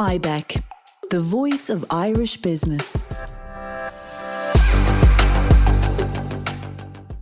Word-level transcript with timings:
IBEC, 0.00 0.62
the 1.10 1.20
voice 1.20 1.68
of 1.68 1.84
Irish 1.90 2.38
business. 2.38 3.04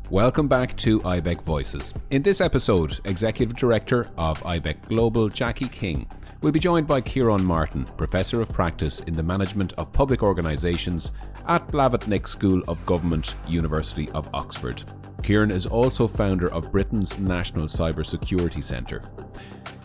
Welcome 0.09 0.47
back 0.47 0.77
to 0.77 1.01
IBEC 1.01 1.43
Voices. 1.43 1.93
In 2.11 2.23
this 2.23 2.41
episode, 2.41 3.01
Executive 3.05 3.57
Director 3.57 4.09
of 4.17 4.41
IBEC 4.45 4.87
Global, 4.87 5.29
Jackie 5.29 5.67
King, 5.67 6.09
will 6.41 6.53
be 6.53 6.61
joined 6.61 6.87
by 6.87 7.01
Ciaran 7.01 7.45
Martin, 7.45 7.85
Professor 7.97 8.41
of 8.41 8.51
Practice 8.51 9.01
in 9.09 9.17
the 9.17 9.25
Management 9.25 9.73
of 9.73 9.93
Public 9.93 10.23
Organisations 10.23 11.11
at 11.49 11.67
Blavatnik 11.67 12.29
School 12.29 12.63
of 12.69 12.87
Government, 12.87 13.35
University 13.49 14.09
of 14.11 14.33
Oxford. 14.33 14.85
Ciaran 15.25 15.51
is 15.51 15.67
also 15.67 16.07
founder 16.07 16.49
of 16.53 16.71
Britain's 16.71 17.19
National 17.19 17.67
Cyber 17.67 18.07
Security 18.07 18.63
Centre. 18.63 19.03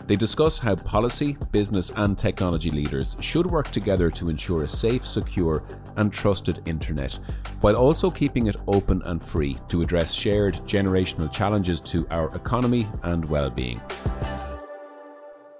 They 0.06 0.16
discuss 0.16 0.58
how 0.58 0.76
policy, 0.76 1.38
business, 1.50 1.90
and 1.96 2.16
technology 2.18 2.70
leaders 2.70 3.16
should 3.20 3.46
work 3.46 3.70
together 3.70 4.10
to 4.10 4.28
ensure 4.28 4.64
a 4.64 4.68
safe, 4.68 5.04
secure, 5.04 5.62
and 5.96 6.12
trusted 6.12 6.60
internet, 6.66 7.18
while 7.62 7.76
also 7.76 8.10
keeping 8.10 8.46
it 8.48 8.56
open 8.66 9.00
and 9.06 9.22
free 9.22 9.58
to 9.68 9.80
address 9.80 10.12
shared 10.12 10.56
generational 10.66 11.32
challenges 11.32 11.80
to 11.80 12.06
our 12.10 12.34
economy 12.36 12.86
and 13.04 13.24
well 13.24 13.48
being. 13.48 13.80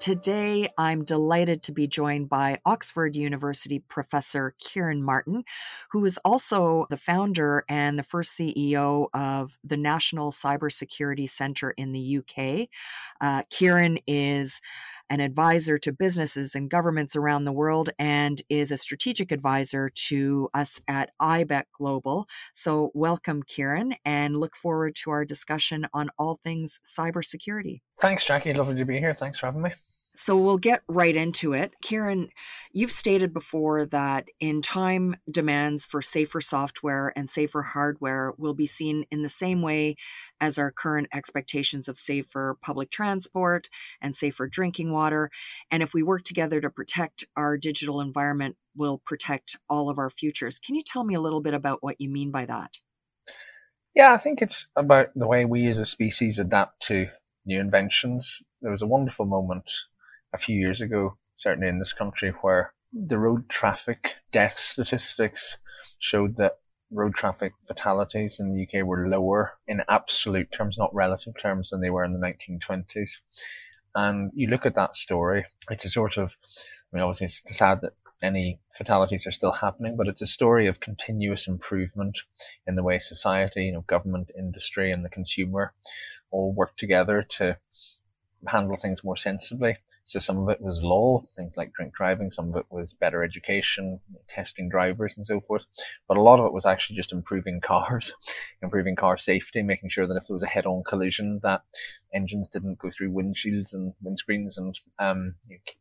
Today, 0.05 0.69
I'm 0.77 1.03
delighted 1.03 1.63
to 1.63 1.73
be 1.73 1.87
joined 1.87 2.29
by 2.29 2.59
Oxford 2.67 3.17
University 3.17 3.79
professor 3.79 4.55
Ciaran 4.59 5.03
Martin, 5.03 5.45
who 5.93 6.05
is 6.05 6.19
also 6.27 6.85
the 6.91 6.99
founder 6.99 7.65
and 7.71 7.99
the 7.99 8.03
first 8.03 8.39
CEO 8.39 9.07
of 9.15 9.57
the 9.65 9.79
National 9.79 10.31
Cybersecurity 10.31 11.27
Centre 11.27 11.71
in 11.71 11.93
the 11.93 12.19
UK. 12.19 12.69
Uh, 13.23 13.45
Ciaran 13.49 13.99
is 14.07 14.61
an 15.09 15.21
advisor 15.21 15.79
to 15.79 15.91
businesses 15.91 16.55
and 16.55 16.69
governments 16.69 17.17
around 17.17 17.45
the 17.45 17.53
world 17.53 17.89
and 17.99 18.43
is 18.51 18.71
a 18.71 18.77
strategic 18.77 19.33
advisor 19.33 19.89
to 19.89 20.51
us 20.53 20.83
at 20.87 21.13
IBEC 21.23 21.65
Global. 21.73 22.27
So, 22.53 22.91
welcome, 22.93 23.43
Ciaran, 23.43 23.95
and 24.05 24.37
look 24.37 24.55
forward 24.55 24.97
to 24.97 25.11
our 25.13 25.25
discussion 25.25 25.87
on 25.95 26.11
all 26.19 26.35
things 26.35 26.83
cybersecurity. 26.85 27.81
Thanks, 28.03 28.27
Jackie. 28.27 28.53
Lovely 28.53 28.75
to 28.75 28.85
be 28.85 28.99
here. 28.99 29.15
Thanks 29.15 29.39
for 29.39 29.47
having 29.47 29.63
me. 29.63 29.71
So 30.17 30.37
we'll 30.37 30.59
get 30.59 30.83
right 30.87 31.17
into 31.17 31.53
it. 31.55 31.73
Ciaran, 31.83 32.29
you've 32.73 32.93
stated 32.93 33.35
before 33.35 33.85
that 33.87 34.29
in 34.39 34.63
time, 34.63 35.17
demands 35.29 35.87
for 35.87 36.01
safer 36.01 36.41
software 36.41 37.13
and 37.17 37.29
safer 37.29 37.63
hardware 37.63 38.33
will 38.39 38.55
be 38.55 38.67
seen 38.67 39.07
in 39.11 39.23
the 39.23 39.29
same 39.29 39.61
way 39.61 39.97
as 40.41 40.57
our 40.57 40.71
current 40.71 41.09
expectations 41.13 41.89
of 41.89 41.99
safer 41.99 42.57
public 42.63 42.91
transport 42.91 43.69
and 44.01 44.15
safer 44.15 44.47
drinking 44.47 44.93
water. 44.93 45.31
And 45.73 45.83
if 45.83 45.95
we 45.95 46.05
work 46.05 46.23
together 46.23 46.61
to 46.61 46.71
protect 46.71 47.25
our 47.37 47.57
digital 47.57 48.01
environment, 48.01 48.57
we'll 48.77 48.99
protect 48.99 49.59
all 49.69 49.91
of 49.91 49.99
our 49.99 50.11
futures. 50.11 50.61
Can 50.61 50.77
you 50.77 50.83
tell 50.83 51.03
me 51.03 51.15
a 51.15 51.21
little 51.21 51.41
bit 51.41 51.55
about 51.55 51.83
what 51.83 52.01
you 52.01 52.09
mean 52.09 52.31
by 52.31 52.47
that? 52.47 52.79
Yeah, 53.97 54.13
I 54.13 54.19
think 54.19 54.41
it's 54.41 54.69
about 54.77 55.09
the 55.17 55.27
way 55.27 55.45
we 55.45 55.67
as 55.67 55.81
a 55.81 55.85
species 55.85 56.39
adapt 56.39 56.83
to 56.83 57.09
new 57.45 57.61
inventions. 57.61 58.43
There 58.63 58.71
was 58.71 58.83
a 58.83 58.87
wonderful 58.87 59.27
moment 59.27 59.73
a 60.35 60.39
few 60.39 60.59
years 60.59 60.81
ago, 60.81 61.17
certainly 61.37 61.69
in 61.69 61.79
this 61.79 61.93
country, 61.93 62.35
where 62.43 62.75
the 62.93 63.19
road 63.19 63.49
traffic 63.49 64.17
death 64.33 64.59
statistics 64.59 65.57
showed 65.99 66.37
that 66.37 66.59
road 66.91 67.15
traffic 67.15 67.53
fatalities 67.67 68.39
in 68.39 68.53
the 68.53 68.63
UK 68.63 68.87
were 68.87 69.09
lower 69.09 69.55
in 69.67 69.83
absolute 69.89 70.49
terms, 70.53 70.77
not 70.79 70.95
relative 70.95 71.35
terms, 71.41 71.71
than 71.71 71.81
they 71.81 71.91
were 71.91 72.05
in 72.05 72.13
the 72.13 72.19
1920s. 72.19 73.11
And 73.95 74.31
you 74.35 74.49
look 74.49 74.67
at 74.67 74.75
that 74.75 74.97
story, 74.97 75.47
it's 75.71 75.85
a 75.85 75.91
sort 75.91 76.17
of, 76.17 76.37
I 76.93 76.97
mean, 76.97 77.03
obviously 77.03 77.27
it's 77.27 77.57
sad 77.57 77.81
that 77.83 77.93
any 78.23 78.61
fatalities 78.77 79.27
are 79.27 79.33
still 79.33 79.53
happening, 79.53 79.97
but 79.97 80.09
it's 80.09 80.23
a 80.23 80.27
story 80.27 80.67
of 80.67 80.81
continuous 80.81 81.47
improvement 81.47 82.19
in 82.67 82.75
the 82.75 82.83
way 82.83 82.99
society, 82.99 83.67
you 83.67 83.73
know, 83.73 83.83
government, 83.83 84.31
industry, 84.37 84.91
and 84.91 85.05
the 85.05 85.11
consumer 85.11 85.73
all 86.31 86.53
work 86.53 86.77
together 86.77 87.23
to 87.23 87.59
handle 88.47 88.77
things 88.77 89.05
more 89.05 89.17
sensibly. 89.17 89.77
So 90.07 90.21
some 90.21 90.39
of 90.39 90.49
it 90.51 90.61
was 90.61 90.83
law, 90.83 91.23
things 91.35 91.57
like 91.57 91.73
drink 91.73 91.95
driving, 91.95 92.31
some 92.31 92.51
of 92.51 92.57
it 92.57 92.67
was 92.71 92.93
better 92.93 93.25
education, 93.25 94.01
testing 94.29 94.69
drivers 94.69 95.17
and 95.17 95.27
so 95.27 95.41
forth. 95.41 95.65
But 96.07 96.19
a 96.19 96.23
lot 96.23 96.39
of 96.39 96.47
it 96.47 96.53
was 96.53 96.67
actually 96.67 96.97
just 96.97 97.13
improving 97.13 97.61
cars, 97.65 98.13
improving 98.63 98.97
car 98.97 99.17
safety, 99.17 99.63
making 99.63 99.89
sure 99.89 100.07
that 100.07 100.17
if 100.17 100.27
there 100.27 100.35
was 100.35 100.43
a 100.43 100.47
head 100.47 100.67
on 100.67 100.85
collision 100.85 101.41
that 101.43 101.63
engines 102.13 102.51
didn't 102.51 102.79
go 102.79 102.91
through 102.91 103.13
windshields 103.13 103.73
and 103.73 103.95
windscreens 104.05 104.59
and 104.59 104.79
um, 104.99 105.35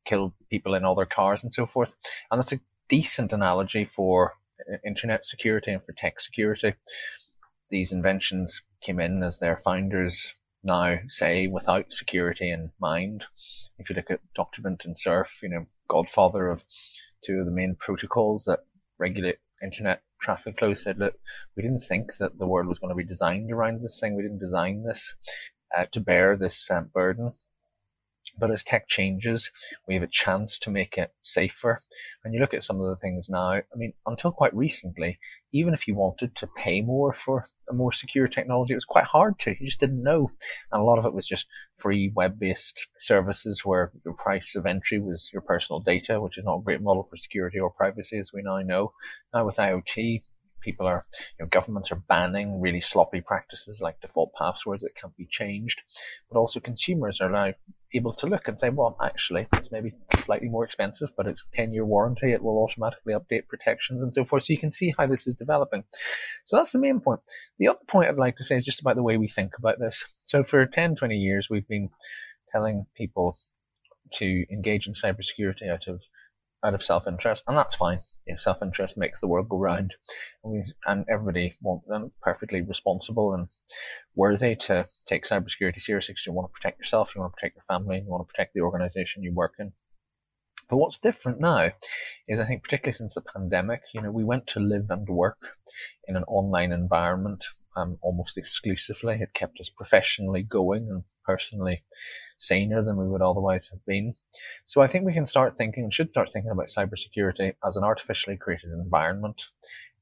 kill 0.05 0.33
people 0.49 0.73
in 0.73 0.85
other 0.85 1.05
cars 1.05 1.43
and 1.43 1.53
so 1.53 1.65
forth. 1.65 1.95
And 2.31 2.39
that's 2.39 2.53
a 2.53 2.61
decent 2.87 3.33
analogy 3.33 3.83
for 3.83 4.35
uh, 4.71 4.77
internet 4.85 5.25
security 5.25 5.71
and 5.71 5.83
for 5.83 5.91
tech 5.93 6.21
security. 6.21 6.75
These 7.69 7.91
inventions 7.91 8.61
came 8.81 8.99
in 8.99 9.23
as 9.23 9.39
their 9.39 9.57
founders 9.57 10.35
now 10.63 10.97
say 11.09 11.47
without 11.47 11.91
security 11.91 12.51
in 12.51 12.71
mind. 12.79 13.25
If 13.77 13.89
you 13.89 13.95
look 13.95 14.11
at 14.11 14.21
Dr. 14.35 14.61
Vinton 14.61 14.95
Cerf, 14.97 15.39
you 15.41 15.49
know, 15.49 15.65
godfather 15.89 16.49
of 16.49 16.63
two 17.25 17.39
of 17.39 17.45
the 17.45 17.51
main 17.51 17.75
protocols 17.79 18.45
that 18.45 18.59
regulate 18.97 19.37
internet 19.61 20.01
traffic 20.21 20.57
flow, 20.57 20.73
said, 20.73 20.97
look, 20.99 21.15
we 21.55 21.63
didn't 21.63 21.81
think 21.81 22.15
that 22.19 22.37
the 22.39 22.47
world 22.47 22.67
was 22.67 22.79
going 22.79 22.89
to 22.89 22.95
be 22.95 23.03
designed 23.03 23.51
around 23.51 23.81
this 23.81 23.99
thing. 23.99 24.15
We 24.15 24.23
didn't 24.23 24.39
design 24.39 24.83
this 24.83 25.15
uh, 25.77 25.85
to 25.91 25.99
bear 25.99 26.37
this 26.37 26.69
uh, 26.69 26.81
burden. 26.81 27.33
But 28.37 28.51
as 28.51 28.63
tech 28.63 28.87
changes, 28.87 29.51
we 29.87 29.93
have 29.93 30.03
a 30.03 30.07
chance 30.07 30.57
to 30.59 30.71
make 30.71 30.97
it 30.97 31.13
safer. 31.21 31.79
And 32.23 32.33
you 32.33 32.39
look 32.39 32.53
at 32.53 32.63
some 32.63 32.81
of 32.81 32.87
the 32.87 32.95
things 32.95 33.29
now, 33.29 33.51
I 33.51 33.63
mean, 33.75 33.93
until 34.05 34.31
quite 34.31 34.55
recently, 34.55 35.19
even 35.51 35.73
if 35.73 35.87
you 35.87 35.93
wanted 35.93 36.35
to 36.35 36.47
pay 36.47 36.81
more 36.81 37.13
for 37.13 37.45
a 37.69 37.73
more 37.73 37.91
secure 37.91 38.27
technology, 38.27 38.73
it 38.73 38.77
was 38.77 38.85
quite 38.85 39.05
hard 39.05 39.37
to. 39.39 39.51
You 39.51 39.67
just 39.67 39.79
didn't 39.79 40.01
know. 40.01 40.27
And 40.71 40.81
a 40.81 40.83
lot 40.83 40.97
of 40.97 41.05
it 41.05 41.13
was 41.13 41.27
just 41.27 41.47
free 41.77 42.11
web 42.15 42.39
based 42.39 42.87
services 42.97 43.63
where 43.63 43.91
the 44.03 44.13
price 44.13 44.55
of 44.55 44.65
entry 44.65 44.99
was 44.99 45.29
your 45.31 45.43
personal 45.43 45.79
data, 45.79 46.19
which 46.19 46.37
is 46.37 46.43
not 46.43 46.57
a 46.57 46.63
great 46.63 46.81
model 46.81 47.07
for 47.09 47.17
security 47.17 47.59
or 47.59 47.69
privacy, 47.69 48.17
as 48.17 48.31
we 48.33 48.41
now 48.41 48.57
know. 48.59 48.93
Now 49.33 49.45
with 49.45 49.57
IoT, 49.57 50.21
people 50.63 50.87
are, 50.87 51.05
you 51.37 51.45
know, 51.45 51.49
governments 51.51 51.91
are 51.91 52.01
banning 52.07 52.59
really 52.59 52.81
sloppy 52.81 53.21
practices 53.21 53.81
like 53.81 54.01
default 54.01 54.31
passwords 54.33 54.81
that 54.81 54.95
can't 54.95 55.15
be 55.15 55.27
changed, 55.29 55.81
but 56.31 56.39
also 56.39 56.59
consumers 56.59 57.21
are 57.21 57.29
now 57.29 57.51
able 57.93 58.11
to 58.11 58.27
look 58.27 58.47
and 58.47 58.59
say, 58.59 58.69
well, 58.69 58.97
actually, 59.01 59.47
it's 59.53 59.71
maybe 59.71 59.93
slightly 60.17 60.49
more 60.49 60.65
expensive, 60.65 61.09
but 61.15 61.27
it's 61.27 61.45
10 61.53 61.73
year 61.73 61.85
warranty. 61.85 62.31
It 62.31 62.43
will 62.43 62.57
automatically 62.57 63.13
update 63.13 63.47
protections 63.47 64.03
and 64.03 64.13
so 64.13 64.25
forth. 64.25 64.43
So 64.43 64.53
you 64.53 64.59
can 64.59 64.71
see 64.71 64.93
how 64.97 65.07
this 65.07 65.27
is 65.27 65.35
developing. 65.35 65.83
So 66.45 66.57
that's 66.57 66.71
the 66.71 66.79
main 66.79 66.99
point. 66.99 67.21
The 67.59 67.67
other 67.67 67.79
point 67.87 68.09
I'd 68.09 68.17
like 68.17 68.37
to 68.37 68.43
say 68.43 68.57
is 68.57 68.65
just 68.65 68.81
about 68.81 68.95
the 68.95 69.03
way 69.03 69.17
we 69.17 69.27
think 69.27 69.53
about 69.57 69.79
this. 69.79 70.05
So 70.23 70.43
for 70.43 70.65
10, 70.65 70.95
20 70.95 71.15
years, 71.15 71.49
we've 71.49 71.67
been 71.67 71.89
telling 72.51 72.85
people 72.95 73.37
to 74.13 74.45
engage 74.51 74.87
in 74.87 74.93
cybersecurity 74.93 75.69
out 75.71 75.87
of 75.87 76.01
out 76.63 76.73
of 76.73 76.81
self-interest, 76.81 77.43
and 77.47 77.57
that's 77.57 77.75
fine. 77.75 77.99
You 78.25 78.33
know, 78.33 78.37
self-interest 78.37 78.97
makes 78.97 79.19
the 79.19 79.27
world 79.27 79.49
go 79.49 79.57
round, 79.57 79.95
and, 80.43 80.53
we, 80.53 80.63
and 80.85 81.05
everybody 81.09 81.55
want 81.61 81.87
them 81.87 82.11
perfectly 82.21 82.61
responsible 82.61 83.33
and 83.33 83.47
worthy 84.15 84.55
to 84.55 84.87
take 85.05 85.25
cybersecurity 85.25 85.81
seriously. 85.81 86.13
Because 86.13 86.25
you 86.25 86.33
want 86.33 86.49
to 86.49 86.53
protect 86.53 86.79
yourself, 86.79 87.13
you 87.13 87.21
want 87.21 87.33
to 87.33 87.35
protect 87.35 87.57
your 87.57 87.65
family, 87.67 87.97
you 87.99 88.09
want 88.09 88.27
to 88.27 88.31
protect 88.31 88.53
the 88.53 88.61
organization 88.61 89.23
you 89.23 89.33
work 89.33 89.55
in. 89.59 89.73
But 90.69 90.77
what's 90.77 90.97
different 90.97 91.41
now 91.41 91.71
is, 92.27 92.39
I 92.39 92.45
think, 92.45 92.63
particularly 92.63 92.93
since 92.93 93.15
the 93.15 93.21
pandemic, 93.21 93.81
you 93.93 94.01
know, 94.01 94.11
we 94.11 94.23
went 94.23 94.47
to 94.47 94.59
live 94.59 94.85
and 94.89 95.07
work 95.07 95.57
in 96.07 96.15
an 96.15 96.23
online 96.23 96.71
environment 96.71 97.45
um, 97.75 97.97
almost 98.01 98.37
exclusively. 98.37 99.19
It 99.19 99.33
kept 99.33 99.59
us 99.59 99.69
professionally 99.69 100.41
going 100.41 100.87
and 100.89 101.03
personally 101.25 101.83
saner 102.43 102.83
than 102.83 102.97
we 102.97 103.07
would 103.07 103.21
otherwise 103.21 103.67
have 103.69 103.85
been. 103.85 104.15
So 104.65 104.81
I 104.81 104.87
think 104.87 105.05
we 105.05 105.13
can 105.13 105.27
start 105.27 105.55
thinking, 105.55 105.83
and 105.83 105.93
should 105.93 106.09
start 106.09 106.31
thinking 106.31 106.51
about 106.51 106.67
cybersecurity 106.67 107.55
as 107.65 107.75
an 107.75 107.83
artificially 107.83 108.37
created 108.37 108.71
environment 108.71 109.45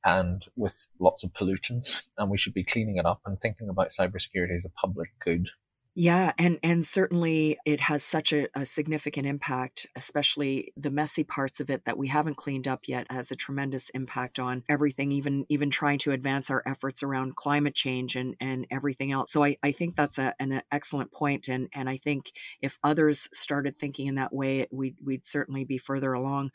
and 0.04 0.46
with 0.56 0.88
lots 1.00 1.24
of 1.24 1.32
pollutants, 1.34 2.08
and 2.18 2.30
we 2.30 2.38
should 2.38 2.54
be 2.54 2.64
cleaning 2.64 2.98
it 2.98 3.06
up 3.06 3.22
and 3.26 3.40
thinking 3.40 3.70
about 3.70 3.90
cybersecurity 3.90 4.56
as 4.56 4.66
a 4.66 4.70
public 4.70 5.10
good. 5.24 5.48
Yeah, 5.94 6.32
and 6.38 6.58
and 6.64 6.86
certainly 6.86 7.58
it 7.66 7.82
has 7.82 8.02
such 8.02 8.32
a, 8.32 8.48
a, 8.58 8.66
significant 8.66 9.28
impact, 9.28 9.88
especially 9.98 10.72
the 10.78 10.90
messy 10.90 11.26
parts 11.26 11.60
of 11.60 11.70
it 11.70 11.84
that 11.84 11.98
we 11.98 12.08
haven't 12.08 12.38
cleaned 12.38 12.66
up 12.66 12.88
yet 12.88 13.12
has 13.12 13.30
a 13.30 13.36
tremendous 13.36 13.90
impact 13.90 14.40
on 14.40 14.64
everything, 14.70 15.12
even 15.12 15.46
even 15.50 15.70
trying 15.70 15.98
to 16.00 16.14
advance 16.14 16.50
our 16.50 16.64
efforts 16.66 17.04
around 17.04 17.36
climate 17.36 17.76
change 17.76 18.16
and, 18.16 18.38
and 18.40 18.68
everything 18.72 19.12
else. 19.12 19.34
So 19.34 19.44
I, 19.44 19.58
I 19.64 19.74
think 19.74 19.98
that's 19.98 20.18
a, 20.18 20.34
an 20.40 20.62
excellent 20.72 21.12
point 21.12 21.50
and 21.50 21.68
and 21.74 21.90
I 21.90 21.98
think 21.98 22.32
if 22.62 22.80
others 22.86 23.28
started 23.34 23.78
thinking 23.78 24.08
in 24.08 24.16
that 24.16 24.34
way, 24.34 24.68
we'd 24.72 24.96
we'd 25.04 25.26
certainly 25.26 25.66
be 25.66 25.78
further 25.78 26.14
along. 26.14 26.52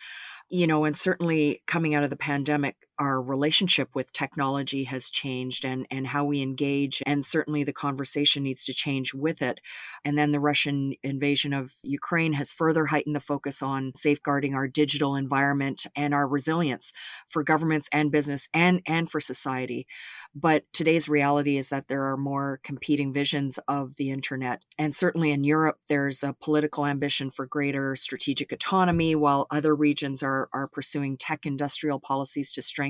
You 0.49 0.67
know, 0.67 0.87
and 0.87 0.97
certainly 0.97 1.63
coming 1.67 1.95
out 1.95 2.05
of 2.05 2.11
the 2.11 2.17
pandemic, 2.17 2.77
our 2.99 3.21
relationship 3.21 3.91
with 3.95 4.13
technology 4.13 4.85
has 4.85 5.11
changed 5.11 5.65
and, 5.65 5.87
and 5.91 6.07
how 6.07 6.25
we 6.25 6.41
engage. 6.41 7.03
And 7.05 7.25
certainly 7.25 7.63
the 7.63 7.73
conversation 7.73 8.43
needs 8.43 8.65
to 8.65 8.75
change 8.75 9.13
with 9.13 9.43
it. 9.43 9.61
And 10.05 10.17
then 10.17 10.33
the 10.33 10.41
Russian 10.41 10.95
invasion 11.03 11.53
of 11.53 11.75
Ukraine 11.83 12.33
has 12.33 12.53
further 12.53 12.87
heightened 12.87 13.15
the 13.15 13.21
focus 13.21 13.63
on 13.63 13.93
safeguarding 13.95 14.55
our 14.55 14.67
digital 14.67 15.15
environment 15.15 15.87
and 15.95 16.15
our 16.15 16.27
resilience 16.27 16.93
for 17.29 17.43
governments 17.43 17.89
and 17.93 18.11
business 18.11 18.49
and, 18.55 18.81
and 18.87 19.11
for 19.11 19.21
society. 19.21 19.87
But 20.35 20.65
today's 20.73 21.09
reality 21.09 21.57
is 21.57 21.69
that 21.69 21.89
there 21.89 22.05
are 22.05 22.17
more 22.17 22.61
competing 22.63 23.13
visions 23.13 23.59
of 23.69 23.97
the 23.97 24.11
internet. 24.11 24.63
And 24.79 24.95
certainly 24.95 25.33
in 25.33 25.45
Europe, 25.45 25.79
there's 25.89 26.23
a 26.23 26.35
political 26.35 26.87
ambition 26.87 27.31
for 27.31 27.47
greater 27.47 27.95
strategic 27.97 28.53
autonomy, 28.53 29.15
while 29.15 29.47
other 29.51 29.75
regions 29.75 30.23
are, 30.23 30.49
are 30.53 30.69
pursuing 30.69 31.17
tech 31.17 31.45
industrial 31.45 32.01
policies 32.01 32.53
to 32.53 32.63
strengthen 32.63 32.86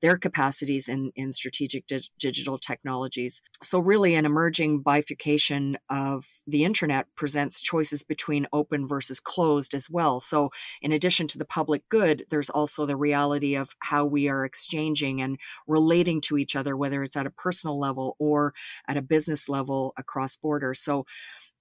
their 0.00 0.16
capacities 0.16 0.88
in, 0.88 1.12
in 1.14 1.32
strategic 1.32 1.86
di- 1.86 2.00
digital 2.18 2.58
technologies. 2.58 3.42
So, 3.62 3.78
really, 3.78 4.14
an 4.14 4.26
emerging 4.26 4.80
bifurcation 4.82 5.76
of 5.88 6.26
the 6.46 6.64
internet 6.64 7.06
presents 7.16 7.60
choices 7.60 8.02
between 8.02 8.46
open 8.52 8.88
versus 8.88 9.20
closed 9.20 9.74
as 9.74 9.88
well. 9.90 10.20
So, 10.20 10.50
in 10.82 10.92
addition 10.92 11.26
to 11.28 11.38
the 11.38 11.44
public 11.44 11.88
good, 11.88 12.24
there's 12.30 12.50
also 12.50 12.86
the 12.86 12.96
reality 12.96 13.54
of 13.54 13.74
how 13.80 14.04
we 14.04 14.28
are 14.28 14.44
exchanging 14.44 15.20
and 15.22 15.38
relating 15.66 16.20
to 16.22 16.38
each 16.38 16.56
other, 16.56 16.76
whether 16.76 17.02
it's 17.02 17.16
at 17.16 17.26
a 17.26 17.30
personal 17.30 17.78
level 17.78 18.16
or 18.18 18.54
at 18.88 18.96
a 18.96 19.02
business 19.02 19.48
level 19.48 19.92
across 19.96 20.36
borders. 20.36 20.80
So, 20.80 21.06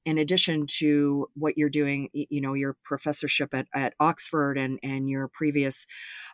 in 0.05 0.17
addition 0.17 0.65
to 0.67 1.27
what 1.35 1.57
you're 1.57 1.69
doing, 1.69 2.09
you 2.13 2.41
know, 2.41 2.53
your 2.53 2.75
professorship 2.83 3.53
at, 3.53 3.67
at 3.73 3.93
Oxford 3.99 4.57
and, 4.57 4.79
and 4.83 5.09
your 5.09 5.27
previous 5.27 5.85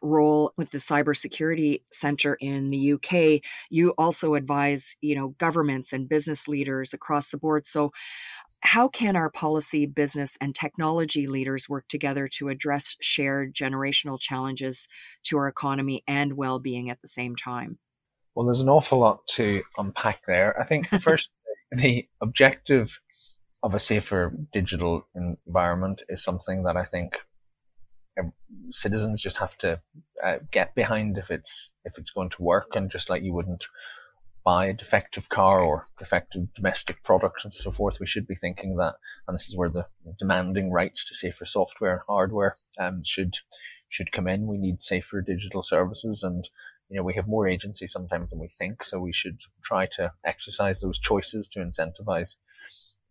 role 0.02 0.54
with 0.58 0.72
the 0.72 0.78
Cybersecurity 0.78 1.82
Center 1.92 2.38
in 2.40 2.70
the 2.70 2.94
UK, 2.94 3.42
you 3.70 3.94
also 3.98 4.36
advise, 4.36 4.96
you 5.02 5.16
know, 5.16 5.30
governments 5.38 5.94
and 5.94 6.10
business 6.10 6.48
leaders 6.48 6.94
across 6.94 7.30
the 7.30 7.38
board. 7.38 7.68
So, 7.68 7.92
how 8.62 8.88
can 8.88 9.16
our 9.16 9.30
policy, 9.30 9.86
business, 9.86 10.38
and 10.42 10.56
technology 10.56 11.28
leaders 11.28 11.70
work 11.70 11.88
together 11.88 12.28
to 12.30 12.50
address 12.50 12.96
shared 13.00 13.54
generational 13.54 14.20
challenges 14.20 14.88
to 15.26 15.38
our 15.38 15.48
economy 15.48 16.04
and 16.08 16.34
well 16.34 16.58
being 16.58 16.90
at 16.90 17.00
the 17.02 17.08
same 17.08 17.36
time? 17.36 17.78
Well, 18.34 18.46
there's 18.46 18.62
an 18.62 18.70
awful 18.70 19.00
lot 19.00 19.28
to 19.30 19.64
unpack 19.78 20.22
there. 20.28 20.60
I 20.60 20.66
think 20.66 20.88
first, 21.02 21.32
the 21.72 22.08
objective 22.22 23.00
of 23.66 23.74
a 23.74 23.80
safer 23.80 24.32
digital 24.54 25.08
environment 25.16 26.04
is 26.08 26.24
something 26.24 26.64
that 26.66 26.78
I 26.78 26.86
think 26.86 27.16
citizens 28.70 29.24
just 29.24 29.38
have 29.40 29.58
to 29.58 29.82
uh, 30.24 30.36
get 30.52 30.76
behind 30.76 31.18
if 31.18 31.32
it's 31.32 31.72
if 31.84 31.98
it's 31.98 32.12
going 32.12 32.30
to 32.30 32.44
work. 32.44 32.68
And 32.76 32.92
just 32.92 33.10
like 33.10 33.24
you 33.24 33.34
wouldn't 33.34 33.66
buy 34.44 34.68
a 34.68 34.74
defective 34.74 35.30
car 35.30 35.62
or 35.62 35.88
defective 35.98 36.54
domestic 36.54 37.02
products 37.04 37.44
and 37.44 37.52
so 37.52 37.72
forth, 37.72 38.00
we 38.00 38.06
should 38.06 38.28
be 38.28 38.36
thinking 38.36 38.78
that. 38.78 38.94
And 39.28 39.34
this 39.34 39.50
is 39.50 39.58
where 39.58 39.70
the 39.70 39.88
demanding 40.20 40.72
rights 40.72 41.04
to 41.08 41.16
safer 41.16 41.48
software 41.48 41.94
and 41.94 42.02
hardware 42.08 42.58
um, 42.80 43.02
should 43.04 43.40
should 43.90 44.12
come 44.12 44.28
in. 44.28 44.46
We 44.46 44.60
need 44.60 44.84
safer 44.84 45.22
digital 45.22 45.64
services 45.64 46.22
and 46.22 46.48
you 46.88 46.98
know, 46.98 47.04
we 47.04 47.16
have 47.16 47.28
more 47.28 47.48
agency 47.48 47.88
sometimes 47.88 48.30
than 48.30 48.38
we 48.38 48.48
think. 48.48 48.84
So 48.84 49.00
we 49.00 49.12
should 49.12 49.40
try 49.64 49.88
to 49.94 50.12
exercise 50.24 50.82
those 50.82 51.00
choices 51.00 51.48
to 51.48 51.60
incentivize 51.60 52.36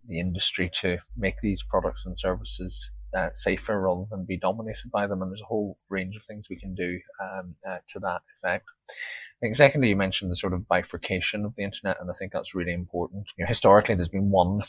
the 0.08 0.20
industry 0.20 0.70
to 0.80 0.98
make 1.16 1.36
these 1.42 1.62
products 1.62 2.06
and 2.06 2.18
services 2.18 2.90
uh, 3.14 3.30
safer 3.34 3.80
rather 3.80 4.04
than 4.10 4.24
be 4.24 4.36
dominated 4.36 4.90
by 4.90 5.06
them. 5.06 5.22
And 5.22 5.30
there's 5.30 5.40
a 5.40 5.46
whole 5.46 5.78
range 5.88 6.16
of 6.16 6.24
things 6.24 6.48
we 6.48 6.58
can 6.58 6.74
do 6.74 6.98
um, 7.22 7.54
uh, 7.68 7.78
to 7.88 8.00
that 8.00 8.22
effect. 8.36 8.66
I 8.90 9.46
think 9.46 9.56
secondly, 9.56 9.88
you 9.90 9.96
mentioned 9.96 10.30
the 10.30 10.36
sort 10.36 10.52
of 10.52 10.66
bifurcation 10.68 11.44
of 11.44 11.54
the 11.56 11.64
internet, 11.64 11.98
and 12.00 12.10
I 12.10 12.14
think 12.14 12.32
that's 12.32 12.54
really 12.54 12.72
important. 12.72 13.26
You 13.36 13.44
know, 13.44 13.48
historically, 13.48 13.94
there's 13.94 14.08
been 14.08 14.30
one 14.30 14.62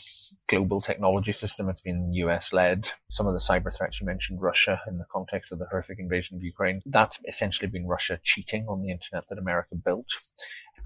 global 0.48 0.80
technology 0.80 1.32
system. 1.32 1.68
It's 1.68 1.80
been 1.80 2.12
US 2.12 2.52
led. 2.52 2.90
Some 3.10 3.26
of 3.26 3.34
the 3.34 3.40
cyber 3.40 3.74
threats 3.74 4.00
you 4.00 4.06
mentioned, 4.06 4.40
Russia, 4.40 4.80
in 4.86 4.98
the 4.98 5.06
context 5.10 5.52
of 5.52 5.58
the 5.58 5.66
horrific 5.70 5.98
invasion 5.98 6.36
of 6.36 6.42
Ukraine, 6.42 6.82
that's 6.86 7.20
essentially 7.26 7.68
been 7.68 7.86
Russia 7.86 8.20
cheating 8.22 8.66
on 8.68 8.82
the 8.82 8.90
internet 8.90 9.28
that 9.28 9.38
America 9.38 9.74
built. 9.74 10.08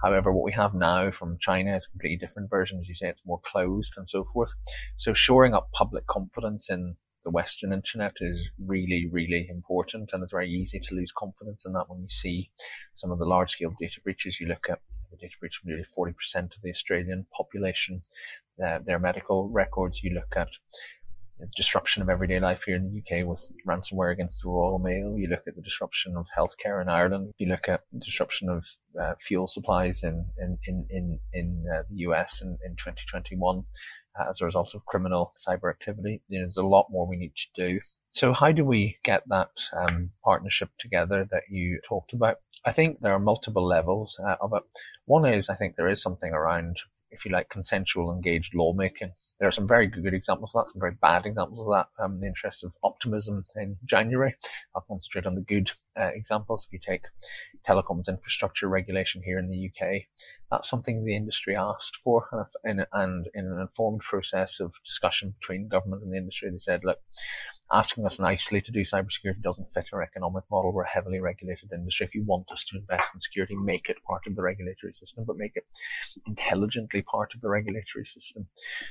However, 0.02 0.32
what 0.32 0.44
we 0.44 0.52
have 0.52 0.74
now 0.74 1.10
from 1.10 1.38
China 1.40 1.76
is 1.76 1.86
a 1.86 1.90
completely 1.90 2.16
different 2.16 2.50
version. 2.50 2.80
As 2.80 2.88
you 2.88 2.94
say, 2.94 3.08
it's 3.08 3.26
more 3.26 3.40
closed 3.44 3.94
and 3.96 4.08
so 4.08 4.24
forth. 4.32 4.52
So 4.96 5.12
shoring 5.12 5.54
up 5.54 5.70
public 5.72 6.06
confidence 6.06 6.70
in 6.70 6.96
the 7.24 7.30
Western 7.30 7.72
internet 7.72 8.14
is 8.20 8.48
really, 8.58 9.08
really 9.12 9.46
important. 9.50 10.12
And 10.12 10.22
it's 10.22 10.32
very 10.32 10.50
easy 10.50 10.80
to 10.80 10.94
lose 10.94 11.12
confidence 11.12 11.64
in 11.66 11.72
that 11.74 11.88
when 11.88 12.00
you 12.00 12.08
see 12.08 12.50
some 12.96 13.10
of 13.10 13.18
the 13.18 13.26
large 13.26 13.52
scale 13.52 13.74
data 13.78 14.00
breaches. 14.02 14.40
You 14.40 14.48
look 14.48 14.66
at 14.70 14.80
the 15.10 15.16
data 15.16 15.34
breach 15.38 15.60
of 15.60 15.66
nearly 15.66 15.84
40% 15.84 16.14
of 16.36 16.62
the 16.62 16.70
Australian 16.70 17.26
population, 17.36 18.02
uh, 18.64 18.78
their 18.84 18.98
medical 18.98 19.48
records. 19.48 20.02
You 20.02 20.14
look 20.14 20.34
at 20.36 20.48
disruption 21.56 22.02
of 22.02 22.08
everyday 22.08 22.40
life 22.40 22.62
here 22.64 22.76
in 22.76 22.92
the 22.92 23.00
UK 23.00 23.26
with 23.26 23.50
ransomware 23.66 24.12
against 24.12 24.42
the 24.42 24.48
Royal 24.48 24.78
Mail. 24.78 25.16
You 25.16 25.28
look 25.28 25.44
at 25.46 25.56
the 25.56 25.62
disruption 25.62 26.16
of 26.16 26.26
healthcare 26.36 26.80
in 26.82 26.88
Ireland. 26.88 27.32
You 27.38 27.48
look 27.48 27.68
at 27.68 27.82
the 27.92 28.00
disruption 28.00 28.48
of 28.48 28.66
uh, 29.00 29.14
fuel 29.20 29.46
supplies 29.46 30.02
in 30.02 30.26
in 30.38 30.58
in 30.66 30.86
in, 30.90 31.18
in 31.32 31.64
uh, 31.72 31.82
the 31.90 31.96
US 32.08 32.42
in, 32.42 32.58
in 32.64 32.76
2021 32.76 33.64
as 34.28 34.40
a 34.40 34.44
result 34.44 34.74
of 34.74 34.84
criminal 34.86 35.32
cyber 35.36 35.70
activity. 35.70 36.22
You 36.28 36.38
know, 36.38 36.44
there's 36.44 36.56
a 36.56 36.62
lot 36.62 36.88
more 36.90 37.06
we 37.06 37.16
need 37.16 37.34
to 37.36 37.70
do. 37.70 37.80
So 38.12 38.32
how 38.32 38.52
do 38.52 38.64
we 38.64 38.98
get 39.04 39.22
that 39.28 39.50
um, 39.76 40.10
partnership 40.24 40.70
together 40.78 41.28
that 41.30 41.44
you 41.48 41.80
talked 41.86 42.12
about? 42.12 42.38
I 42.64 42.72
think 42.72 43.00
there 43.00 43.12
are 43.12 43.20
multiple 43.20 43.66
levels 43.66 44.18
uh, 44.22 44.36
of 44.40 44.52
it. 44.54 44.62
One 45.06 45.24
is 45.24 45.48
I 45.48 45.54
think 45.54 45.76
there 45.76 45.88
is 45.88 46.02
something 46.02 46.32
around 46.32 46.76
if 47.10 47.24
you 47.24 47.32
like, 47.32 47.48
consensual 47.48 48.12
engaged 48.12 48.54
lawmaking. 48.54 49.12
There 49.38 49.48
are 49.48 49.52
some 49.52 49.68
very 49.68 49.86
good 49.86 50.14
examples 50.14 50.54
of 50.54 50.64
that, 50.64 50.70
some 50.70 50.80
very 50.80 50.96
bad 51.00 51.26
examples 51.26 51.66
of 51.66 51.72
that. 51.72 52.02
Um, 52.02 52.14
in 52.14 52.20
the 52.20 52.26
interest 52.28 52.64
of 52.64 52.74
optimism 52.82 53.42
in 53.56 53.76
January, 53.84 54.34
I'll 54.74 54.84
concentrate 54.86 55.26
on 55.26 55.34
the 55.34 55.40
good 55.40 55.70
uh, 55.98 56.10
examples. 56.14 56.66
If 56.66 56.72
you 56.72 56.78
take 56.78 57.02
telecoms 57.66 58.08
infrastructure 58.08 58.68
regulation 58.68 59.22
here 59.24 59.38
in 59.38 59.50
the 59.50 59.70
UK, 59.70 60.02
that's 60.50 60.68
something 60.68 61.04
the 61.04 61.16
industry 61.16 61.56
asked 61.56 61.96
for, 61.96 62.26
and, 62.64 62.86
and 62.92 63.28
in 63.34 63.46
an 63.46 63.60
informed 63.60 64.00
process 64.00 64.60
of 64.60 64.72
discussion 64.84 65.34
between 65.40 65.68
government 65.68 66.02
and 66.02 66.12
the 66.12 66.18
industry, 66.18 66.50
they 66.50 66.58
said, 66.58 66.82
look, 66.84 66.98
asking 67.72 68.04
us 68.04 68.18
nicely 68.18 68.60
to 68.60 68.72
do 68.72 68.80
cybersecurity 68.80 69.42
doesn't 69.42 69.72
fit 69.72 69.86
our 69.92 70.02
economic 70.02 70.44
model. 70.50 70.72
We're 70.72 70.84
a 70.84 70.88
heavily 70.88 71.20
regulated 71.20 71.72
industry. 71.72 72.06
If 72.06 72.14
you 72.14 72.24
want 72.24 72.50
us 72.52 72.64
to 72.66 72.78
invest 72.78 73.14
in 73.14 73.20
security, 73.20 73.54
make 73.54 73.88
it 73.88 74.02
part 74.06 74.22
of 74.26 74.34
the 74.34 74.42
regulatory 74.42 74.92
system, 74.92 75.24
but 75.26 75.36
make 75.36 75.52
it 75.54 75.64
intelligently 76.26 77.02
part 77.02 77.34
of 77.34 77.40
the 77.40 77.48
regulatory 77.48 78.04
system. 78.04 78.46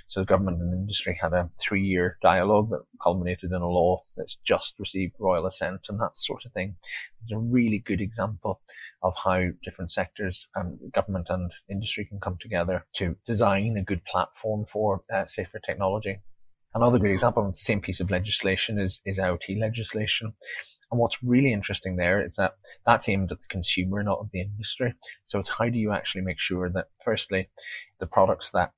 So 0.08 0.22
the 0.22 0.26
government 0.26 0.62
and 0.62 0.74
industry 0.74 1.18
had 1.22 1.34
a 1.34 1.50
three 1.60 1.84
year 1.84 2.18
dialogue 2.22 2.70
that 2.70 2.84
culminated 3.04 3.52
in 3.52 3.62
a 3.62 3.70
law 3.70 4.02
that's 4.16 4.38
just 4.46 4.80
received 4.80 5.16
royal 5.20 5.46
assent 5.46 5.88
and 5.90 6.00
that 6.00 6.16
sort 6.16 6.46
of 6.46 6.54
thing. 6.54 6.76
It's 7.24 7.34
a 7.34 7.38
really 7.38 7.80
good 7.80 8.02
example 8.02 8.62
of 9.02 9.16
how 9.16 9.50
different 9.64 9.92
sectors, 9.92 10.48
um, 10.56 10.72
government 10.94 11.28
and 11.30 11.52
industry 11.70 12.06
can 12.06 12.20
come 12.20 12.38
together 12.40 12.86
to 12.94 13.16
design 13.26 13.78
a 13.78 13.84
good 13.84 14.04
platform 14.06 14.66
for 14.66 15.04
uh, 15.14 15.26
safer 15.26 15.60
technology. 15.60 16.20
Another 16.74 17.00
great 17.00 17.14
example 17.14 17.46
of 17.46 17.54
the 17.54 17.58
same 17.58 17.82
piece 17.82 18.00
of 18.00 18.12
legislation 18.12 18.78
is, 18.78 19.02
is 19.06 19.18
IoT 19.18 19.60
legislation. 19.60 20.34
And 20.92 21.00
what's 21.00 21.22
really 21.24 21.54
interesting 21.54 21.96
there 21.96 22.24
is 22.24 22.36
that 22.36 22.54
that's 22.86 23.10
aimed 23.10 23.32
at 23.32 23.40
the 23.40 23.48
consumer, 23.48 24.04
not 24.04 24.20
at 24.24 24.32
the 24.32 24.42
industry. 24.42 24.94
So 25.26 25.40
it's 25.40 25.50
how 25.50 25.70
do 25.70 25.78
you 25.78 25.92
actually 25.92 26.22
make 26.22 26.40
sure 26.40 26.70
that, 26.70 26.88
firstly, 27.04 27.50
the 28.00 28.08
products 28.08 28.52
that 28.52 28.72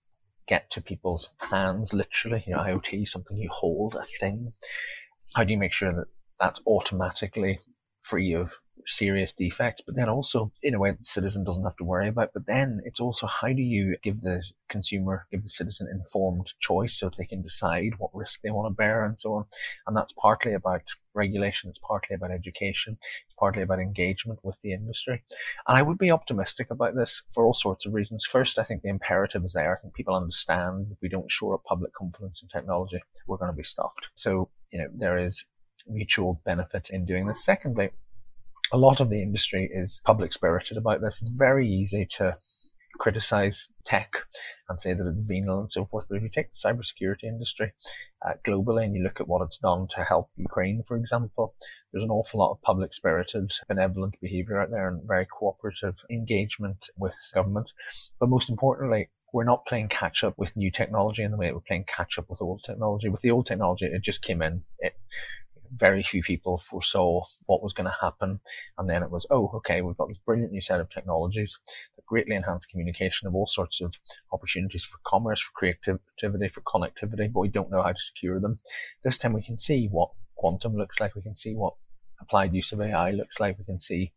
get 0.47 0.69
to 0.71 0.81
people's 0.81 1.33
hands, 1.39 1.93
literally, 1.93 2.43
you 2.45 2.53
know, 2.53 2.59
IoT, 2.59 3.07
something 3.07 3.37
you 3.37 3.49
hold, 3.49 3.95
a 3.95 4.03
thing, 4.19 4.51
how 5.35 5.43
do 5.43 5.53
you 5.53 5.59
make 5.59 5.73
sure 5.73 5.93
that 5.93 6.07
that's 6.39 6.61
automatically 6.67 7.59
free 8.01 8.33
of 8.33 8.53
serious 8.87 9.33
defects, 9.33 9.81
but 9.85 9.95
then 9.95 10.09
also 10.09 10.51
in 10.63 10.73
a 10.73 10.79
way 10.79 10.91
the 10.91 11.03
citizen 11.03 11.43
doesn't 11.43 11.63
have 11.63 11.75
to 11.77 11.83
worry 11.83 12.07
about. 12.07 12.31
But 12.33 12.45
then 12.45 12.81
it's 12.85 12.99
also 12.99 13.27
how 13.27 13.47
do 13.47 13.61
you 13.61 13.97
give 14.03 14.21
the 14.21 14.43
consumer, 14.69 15.27
give 15.31 15.43
the 15.43 15.49
citizen 15.49 15.87
informed 15.91 16.53
choice 16.59 16.97
so 16.97 17.09
they 17.09 17.25
can 17.25 17.41
decide 17.41 17.93
what 17.97 18.11
risk 18.13 18.41
they 18.41 18.51
want 18.51 18.67
to 18.67 18.75
bear 18.75 19.05
and 19.05 19.19
so 19.19 19.33
on. 19.33 19.45
And 19.87 19.95
that's 19.95 20.13
partly 20.13 20.53
about 20.53 20.83
regulation, 21.13 21.69
it's 21.69 21.79
partly 21.79 22.15
about 22.15 22.31
education, 22.31 22.97
it's 23.01 23.35
partly 23.37 23.63
about 23.63 23.79
engagement 23.79 24.39
with 24.43 24.59
the 24.61 24.73
industry. 24.73 25.21
And 25.67 25.77
I 25.77 25.81
would 25.81 25.97
be 25.97 26.11
optimistic 26.11 26.71
about 26.71 26.95
this 26.95 27.21
for 27.31 27.45
all 27.45 27.53
sorts 27.53 27.85
of 27.85 27.93
reasons. 27.93 28.25
First, 28.25 28.57
I 28.57 28.63
think 28.63 28.81
the 28.81 28.89
imperative 28.89 29.43
is 29.43 29.53
there. 29.53 29.75
I 29.75 29.81
think 29.81 29.93
people 29.93 30.15
understand 30.15 30.87
if 30.91 30.97
we 31.01 31.09
don't 31.09 31.31
shore 31.31 31.55
up 31.55 31.63
public 31.65 31.93
confidence 31.93 32.41
in 32.41 32.47
technology, 32.47 33.01
we're 33.27 33.37
going 33.37 33.51
to 33.51 33.57
be 33.57 33.63
stuffed. 33.63 34.07
So, 34.15 34.49
you 34.71 34.79
know, 34.79 34.87
there 34.93 35.17
is 35.17 35.45
mutual 35.87 36.41
benefit 36.45 36.89
in 36.89 37.05
doing 37.05 37.27
this. 37.27 37.43
Secondly, 37.43 37.89
a 38.71 38.77
lot 38.77 38.99
of 38.99 39.09
the 39.09 39.21
industry 39.21 39.69
is 39.71 40.01
public 40.05 40.33
spirited 40.33 40.77
about 40.77 41.01
this. 41.01 41.21
It's 41.21 41.31
very 41.31 41.67
easy 41.69 42.05
to 42.17 42.35
criticize 42.99 43.67
tech 43.83 44.11
and 44.69 44.79
say 44.79 44.93
that 44.93 45.07
it's 45.07 45.23
venal 45.23 45.61
and 45.61 45.71
so 45.71 45.85
forth. 45.85 46.05
But 46.07 46.17
if 46.17 46.23
you 46.23 46.29
take 46.29 46.51
the 46.53 46.69
cybersecurity 46.69 47.23
industry 47.23 47.73
uh, 48.25 48.33
globally 48.47 48.85
and 48.85 48.95
you 48.95 49.03
look 49.03 49.19
at 49.19 49.27
what 49.27 49.41
it's 49.41 49.57
done 49.57 49.87
to 49.95 50.03
help 50.03 50.29
Ukraine, 50.35 50.83
for 50.87 50.95
example, 50.95 51.55
there's 51.91 52.03
an 52.03 52.11
awful 52.11 52.39
lot 52.39 52.51
of 52.51 52.61
public 52.61 52.93
spirited, 52.93 53.51
benevolent 53.67 54.15
behavior 54.21 54.61
out 54.61 54.69
there 54.71 54.87
and 54.87 55.01
very 55.07 55.25
cooperative 55.25 55.95
engagement 56.09 56.89
with 56.97 57.15
governments. 57.33 57.73
But 58.19 58.29
most 58.29 58.49
importantly, 58.49 59.09
we're 59.33 59.43
not 59.45 59.65
playing 59.65 59.87
catch 59.87 60.23
up 60.23 60.37
with 60.37 60.55
new 60.57 60.71
technology 60.71 61.23
in 61.23 61.31
the 61.31 61.37
way 61.37 61.51
we're 61.51 61.61
playing 61.61 61.85
catch 61.87 62.19
up 62.19 62.29
with 62.29 62.41
old 62.41 62.63
technology. 62.63 63.09
With 63.09 63.21
the 63.21 63.31
old 63.31 63.45
technology, 63.45 63.85
it 63.85 64.03
just 64.03 64.21
came 64.21 64.41
in. 64.41 64.63
It, 64.79 64.93
very 65.75 66.03
few 66.03 66.21
people 66.21 66.57
foresaw 66.57 67.23
what 67.45 67.63
was 67.63 67.73
going 67.73 67.89
to 67.89 67.97
happen. 68.01 68.39
And 68.77 68.89
then 68.89 69.03
it 69.03 69.11
was, 69.11 69.25
oh, 69.29 69.51
okay, 69.55 69.81
we've 69.81 69.97
got 69.97 70.07
this 70.07 70.17
brilliant 70.25 70.51
new 70.51 70.61
set 70.61 70.79
of 70.79 70.89
technologies 70.89 71.57
that 71.95 72.05
greatly 72.05 72.35
enhance 72.35 72.65
communication 72.65 73.27
of 73.27 73.35
all 73.35 73.47
sorts 73.47 73.81
of 73.81 73.95
opportunities 74.33 74.83
for 74.83 74.99
commerce, 75.05 75.41
for 75.41 75.51
creativity, 75.53 76.49
for 76.49 76.61
connectivity, 76.61 77.31
but 77.31 77.39
we 77.39 77.47
don't 77.47 77.71
know 77.71 77.81
how 77.81 77.91
to 77.91 77.99
secure 77.99 78.39
them. 78.39 78.59
This 79.03 79.17
time 79.17 79.33
we 79.33 79.43
can 79.43 79.57
see 79.57 79.87
what 79.87 80.09
quantum 80.35 80.75
looks 80.75 80.99
like. 80.99 81.15
We 81.15 81.21
can 81.21 81.35
see 81.35 81.55
what 81.55 81.73
applied 82.19 82.53
use 82.53 82.71
of 82.71 82.81
AI 82.81 83.11
looks 83.11 83.39
like. 83.39 83.57
We 83.57 83.65
can 83.65 83.79
see 83.79 84.11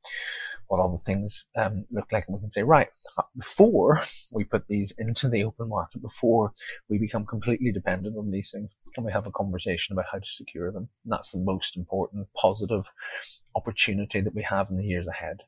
what 0.69 0.91
the 0.91 0.99
things 1.05 1.45
um, 1.57 1.85
look 1.91 2.11
like, 2.13 2.25
and 2.27 2.35
we 2.35 2.41
can 2.41 2.51
say, 2.51 2.63
right, 2.63 2.89
before 3.37 4.03
we 4.33 4.45
put 4.45 4.67
these 4.67 4.93
into 4.99 5.29
the 5.29 5.45
open 5.45 5.69
market, 5.69 6.03
before 6.03 6.53
we 6.89 6.99
become 6.99 7.27
completely 7.27 7.71
dependent 7.71 8.17
on 8.17 8.31
these 8.31 8.51
things, 8.51 8.71
can 8.95 9.05
we 9.05 9.13
have 9.13 9.27
a 9.27 9.33
conversation 9.33 9.93
about 9.93 10.07
how 10.11 10.19
to 10.19 10.27
secure 10.27 10.71
them? 10.71 10.89
And 11.05 11.13
that's 11.13 11.33
the 11.33 11.39
most 11.39 11.77
important 11.77 12.29
positive 12.37 12.91
opportunity 13.55 14.21
that 14.21 14.35
we 14.35 14.43
have 14.43 14.71
in 14.71 14.77
the 14.77 14.85
years 14.85 15.09
ahead. 15.09 15.39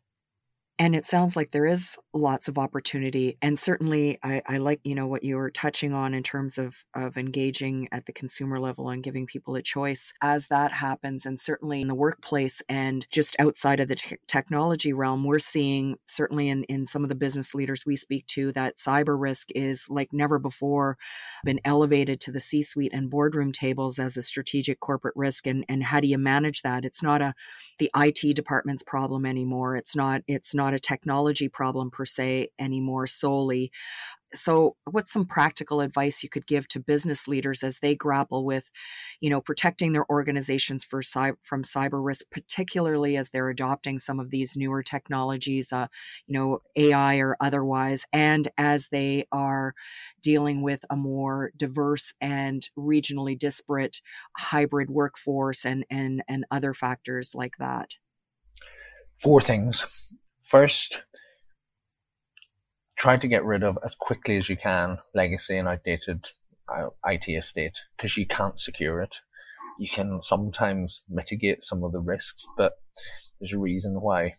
And 0.78 0.95
it 0.95 1.06
sounds 1.06 1.37
like 1.37 1.52
there 1.52 1.64
is 1.64 1.97
lots 2.12 2.49
of 2.49 2.59
opportunity. 2.59 3.38
And 3.40 3.59
certainly 3.59 4.18
I, 4.23 4.42
I, 4.47 4.59
like, 4.59 4.80
you 4.85 4.95
know, 4.95 5.06
what 5.06 5.25
you 5.25 5.37
were 5.37 5.50
touching 5.50 5.95
on 5.95 6.12
in 6.12 6.23
terms 6.23 6.59
of 6.59 6.85
of 6.95 7.16
engaging 7.16 7.88
at 7.92 8.04
the 8.04 8.12
consumer 8.12 8.56
level 8.56 8.90
and 8.90 9.02
giving 9.02 9.25
people 9.26 9.54
a 9.56 9.62
choice 9.62 10.12
as 10.23 10.49
that 10.49 10.73
happens. 10.73 11.25
And 11.25 11.40
certainly 11.40 11.80
in 11.80 11.88
the 11.88 11.95
workplace 11.95 12.61
and 12.68 13.06
just 13.11 13.37
outside 13.38 13.80
of 13.80 13.88
the 13.88 13.95
te- 13.95 14.16
technology 14.26 14.92
realm, 14.92 15.25
we're 15.25 15.38
seeing 15.38 15.97
certainly 16.06 16.50
in, 16.50 16.64
in 16.64 16.85
some 16.85 17.02
of 17.02 17.09
the 17.09 17.14
business 17.14 17.54
leaders 17.54 17.87
we 17.87 17.97
speak 17.97 18.26
to 18.28 18.52
that 18.52 18.76
cyber 18.76 19.18
risk 19.18 19.49
is 19.54 19.88
like 19.88 20.12
never 20.12 20.38
before 20.38 20.99
been 21.42 21.61
elevated 21.64 22.21
to 22.21 22.33
the 22.33 22.40
C-suite 22.40 22.92
and 22.92 23.09
boardroom 23.09 23.50
tables 23.50 23.99
as 23.99 24.18
a 24.18 24.23
strategic 24.23 24.80
corporate 24.80 25.16
risk. 25.16 25.47
And 25.47 25.64
and 25.71 25.83
how 25.83 26.00
do 26.00 26.09
you 26.09 26.18
manage 26.18 26.61
that? 26.62 26.85
It's 26.85 27.02
not 27.02 27.23
a 27.23 27.35
the 27.78 27.90
IT 27.97 28.35
department's 28.35 28.83
problem 28.83 29.26
anymore. 29.26 29.76
It's 29.76 29.95
not, 29.95 30.23
it's 30.26 30.54
not 30.54 30.65
not 30.66 30.75
a 30.75 30.78
technology 30.80 31.49
problem 31.49 31.90
per 31.90 32.04
se 32.04 32.49
anymore 32.58 33.06
solely. 33.06 33.70
So, 34.35 34.75
what's 34.90 35.12
some 35.12 35.25
practical 35.25 35.80
advice 35.80 36.25
you 36.25 36.28
could 36.28 36.49
give 36.49 36.66
to 36.68 36.80
business 36.80 37.28
leaders 37.28 37.62
as 37.62 37.78
they 37.78 37.94
grapple 37.94 38.44
with, 38.44 38.68
you 39.20 39.30
know, 39.30 39.40
protecting 39.40 39.92
their 39.92 40.04
organizations 40.11 40.85
for 40.85 41.00
from 41.44 41.62
cyber 41.62 42.04
risk, 42.04 42.26
particularly 42.32 43.16
as 43.16 43.28
they're 43.28 43.49
adopting 43.49 44.00
some 44.00 44.18
of 44.18 44.30
these 44.30 44.56
newer 44.56 44.82
technologies, 44.82 45.73
uh, 45.73 45.87
you 46.26 46.37
know, 46.37 46.58
AI 46.75 47.18
or 47.18 47.37
otherwise, 47.40 48.04
and 48.12 48.49
as 48.58 48.88
they 48.88 49.26
are 49.30 49.75
dealing 50.20 50.61
with 50.61 50.85
a 50.90 50.96
more 50.96 51.52
diverse 51.56 52.12
and 52.20 52.68
regionally 52.76 53.38
disparate 53.38 54.02
hybrid 54.37 54.90
workforce 54.90 55.64
and 55.64 55.87
and 55.88 56.25
and 56.26 56.44
other 56.50 56.75
factors 56.75 57.32
like 57.32 57.56
that? 57.61 57.94
Four 59.18 59.40
things. 59.40 60.06
First, 60.47 61.03
try 62.97 63.17
to 63.17 63.26
get 63.26 63.45
rid 63.45 63.65
of 63.65 63.79
as 63.85 63.97
quickly 63.97 64.37
as 64.37 64.49
you 64.49 64.57
can 64.57 64.99
legacy 65.12 65.59
and 65.59 65.67
outdated 65.67 66.31
uh, 66.73 66.91
IT 67.05 67.29
estate 67.29 67.76
because 67.97 68.17
you 68.17 68.26
can't 68.26 68.61
secure 68.61 69.03
it. 69.03 69.17
You 69.81 69.88
can 69.88 70.23
sometimes 70.23 71.03
mitigate 71.09 71.65
some 71.65 71.83
of 71.83 71.91
the 71.91 72.00
risks, 72.00 72.47
but 72.57 72.75
there's 73.41 73.53
a 73.53 73.59
reason 73.59 74.00
why 74.00 74.35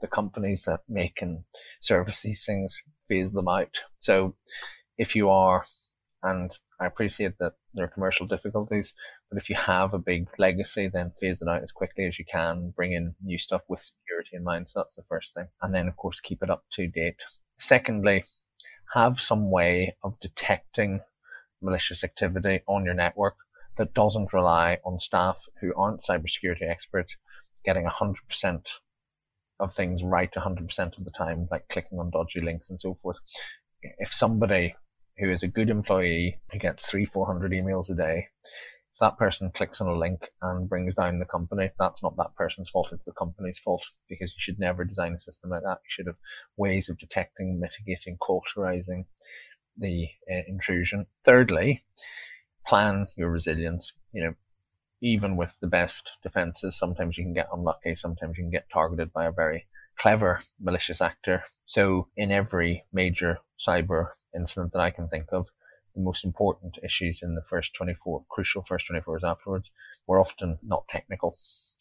the 0.00 0.08
companies 0.08 0.64
that 0.64 0.80
make 0.88 1.22
and 1.22 1.44
service 1.80 2.22
these 2.22 2.44
things 2.44 2.82
phase 3.08 3.32
them 3.32 3.46
out. 3.46 3.84
So 4.00 4.34
if 4.98 5.14
you 5.14 5.30
are, 5.30 5.64
and 6.24 6.58
I 6.80 6.86
appreciate 6.86 7.38
that 7.38 7.52
there 7.72 7.84
are 7.84 7.88
commercial 7.94 8.26
difficulties, 8.26 8.92
but 9.28 9.38
if 9.38 9.50
you 9.50 9.56
have 9.56 9.92
a 9.92 9.98
big 9.98 10.28
legacy, 10.38 10.88
then 10.88 11.12
phase 11.20 11.42
it 11.42 11.48
out 11.48 11.62
as 11.62 11.72
quickly 11.72 12.06
as 12.06 12.18
you 12.18 12.24
can, 12.24 12.72
bring 12.76 12.92
in 12.92 13.14
new 13.22 13.38
stuff 13.38 13.62
with 13.68 13.82
security 13.82 14.30
in 14.34 14.44
mind. 14.44 14.68
So 14.68 14.80
that's 14.80 14.94
the 14.94 15.02
first 15.02 15.34
thing. 15.34 15.48
And 15.62 15.74
then, 15.74 15.88
of 15.88 15.96
course, 15.96 16.20
keep 16.20 16.42
it 16.42 16.50
up 16.50 16.64
to 16.74 16.86
date. 16.86 17.20
Secondly, 17.58 18.24
have 18.94 19.20
some 19.20 19.50
way 19.50 19.96
of 20.04 20.20
detecting 20.20 21.00
malicious 21.60 22.04
activity 22.04 22.60
on 22.66 22.84
your 22.84 22.94
network 22.94 23.34
that 23.78 23.94
doesn't 23.94 24.32
rely 24.32 24.78
on 24.84 24.98
staff 24.98 25.38
who 25.60 25.74
aren't 25.76 26.02
cybersecurity 26.02 26.68
experts 26.68 27.16
getting 27.64 27.86
100% 27.86 28.14
of 29.58 29.74
things 29.74 30.04
right 30.04 30.30
100% 30.32 30.98
of 30.98 31.04
the 31.04 31.10
time, 31.10 31.48
like 31.50 31.68
clicking 31.68 31.98
on 31.98 32.10
dodgy 32.10 32.40
links 32.40 32.70
and 32.70 32.80
so 32.80 32.96
forth. 33.02 33.16
If 33.98 34.12
somebody 34.12 34.76
who 35.18 35.30
is 35.30 35.42
a 35.42 35.48
good 35.48 35.70
employee 35.70 36.38
who 36.52 36.58
gets 36.58 36.88
three, 36.88 37.04
400 37.06 37.50
emails 37.52 37.90
a 37.90 37.94
day 37.94 38.28
if 38.96 39.00
that 39.00 39.18
person 39.18 39.50
clicks 39.50 39.82
on 39.82 39.88
a 39.88 39.94
link 39.94 40.30
and 40.40 40.70
brings 40.70 40.94
down 40.94 41.18
the 41.18 41.26
company, 41.26 41.70
that's 41.78 42.02
not 42.02 42.16
that 42.16 42.34
person's 42.34 42.70
fault. 42.70 42.88
It's 42.92 43.04
the 43.04 43.12
company's 43.12 43.58
fault 43.58 43.84
because 44.08 44.32
you 44.32 44.38
should 44.38 44.58
never 44.58 44.86
design 44.86 45.12
a 45.12 45.18
system 45.18 45.50
like 45.50 45.60
that. 45.64 45.80
You 45.84 45.88
should 45.88 46.06
have 46.06 46.16
ways 46.56 46.88
of 46.88 46.98
detecting, 46.98 47.60
mitigating, 47.60 48.16
cauterizing 48.16 49.04
the 49.76 50.08
uh, 50.32 50.40
intrusion. 50.48 51.04
Thirdly, 51.26 51.84
plan 52.66 53.08
your 53.18 53.28
resilience. 53.28 53.92
You 54.14 54.24
know, 54.24 54.34
even 55.02 55.36
with 55.36 55.60
the 55.60 55.68
best 55.68 56.12
defenses, 56.22 56.78
sometimes 56.78 57.18
you 57.18 57.24
can 57.24 57.34
get 57.34 57.50
unlucky. 57.52 57.96
Sometimes 57.96 58.38
you 58.38 58.44
can 58.44 58.50
get 58.50 58.70
targeted 58.72 59.12
by 59.12 59.26
a 59.26 59.32
very 59.32 59.66
clever 59.98 60.40
malicious 60.58 61.02
actor. 61.02 61.44
So 61.66 62.08
in 62.16 62.32
every 62.32 62.86
major 62.94 63.40
cyber 63.60 64.12
incident 64.34 64.72
that 64.72 64.80
I 64.80 64.90
can 64.90 65.08
think 65.08 65.26
of, 65.32 65.50
the 65.96 66.02
most 66.02 66.24
important 66.24 66.76
issues 66.84 67.22
in 67.22 67.34
the 67.34 67.42
first 67.42 67.74
24, 67.74 68.24
crucial 68.28 68.62
first 68.62 68.86
24 68.86 69.14
hours 69.14 69.24
afterwards 69.24 69.72
were 70.06 70.20
often 70.20 70.58
not 70.62 70.86
technical. 70.88 71.36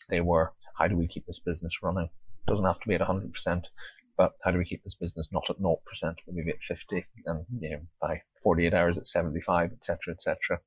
They 0.09 0.21
were, 0.21 0.53
how 0.77 0.87
do 0.87 0.97
we 0.97 1.07
keep 1.07 1.27
this 1.27 1.39
business 1.39 1.83
running? 1.83 2.05
It 2.05 2.49
doesn't 2.49 2.65
have 2.65 2.79
to 2.79 2.87
be 2.87 2.95
at 2.95 3.01
100%, 3.01 3.63
but 4.17 4.33
how 4.43 4.51
do 4.51 4.57
we 4.57 4.65
keep 4.65 4.83
this 4.83 4.95
business 4.95 5.29
not 5.31 5.49
at 5.49 5.59
0%, 5.59 5.77
but 6.01 6.15
maybe 6.31 6.51
at 6.51 6.63
50 6.63 7.05
and, 7.25 7.45
you 7.59 7.71
know, 7.71 7.79
by 8.01 8.21
48 8.41 8.73
hours 8.73 8.97
at 8.97 9.07
75, 9.07 9.71
etc., 9.73 10.13
etc. 10.13 10.59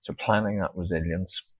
So 0.00 0.14
planning 0.14 0.58
that 0.58 0.76
resilience, 0.76 1.56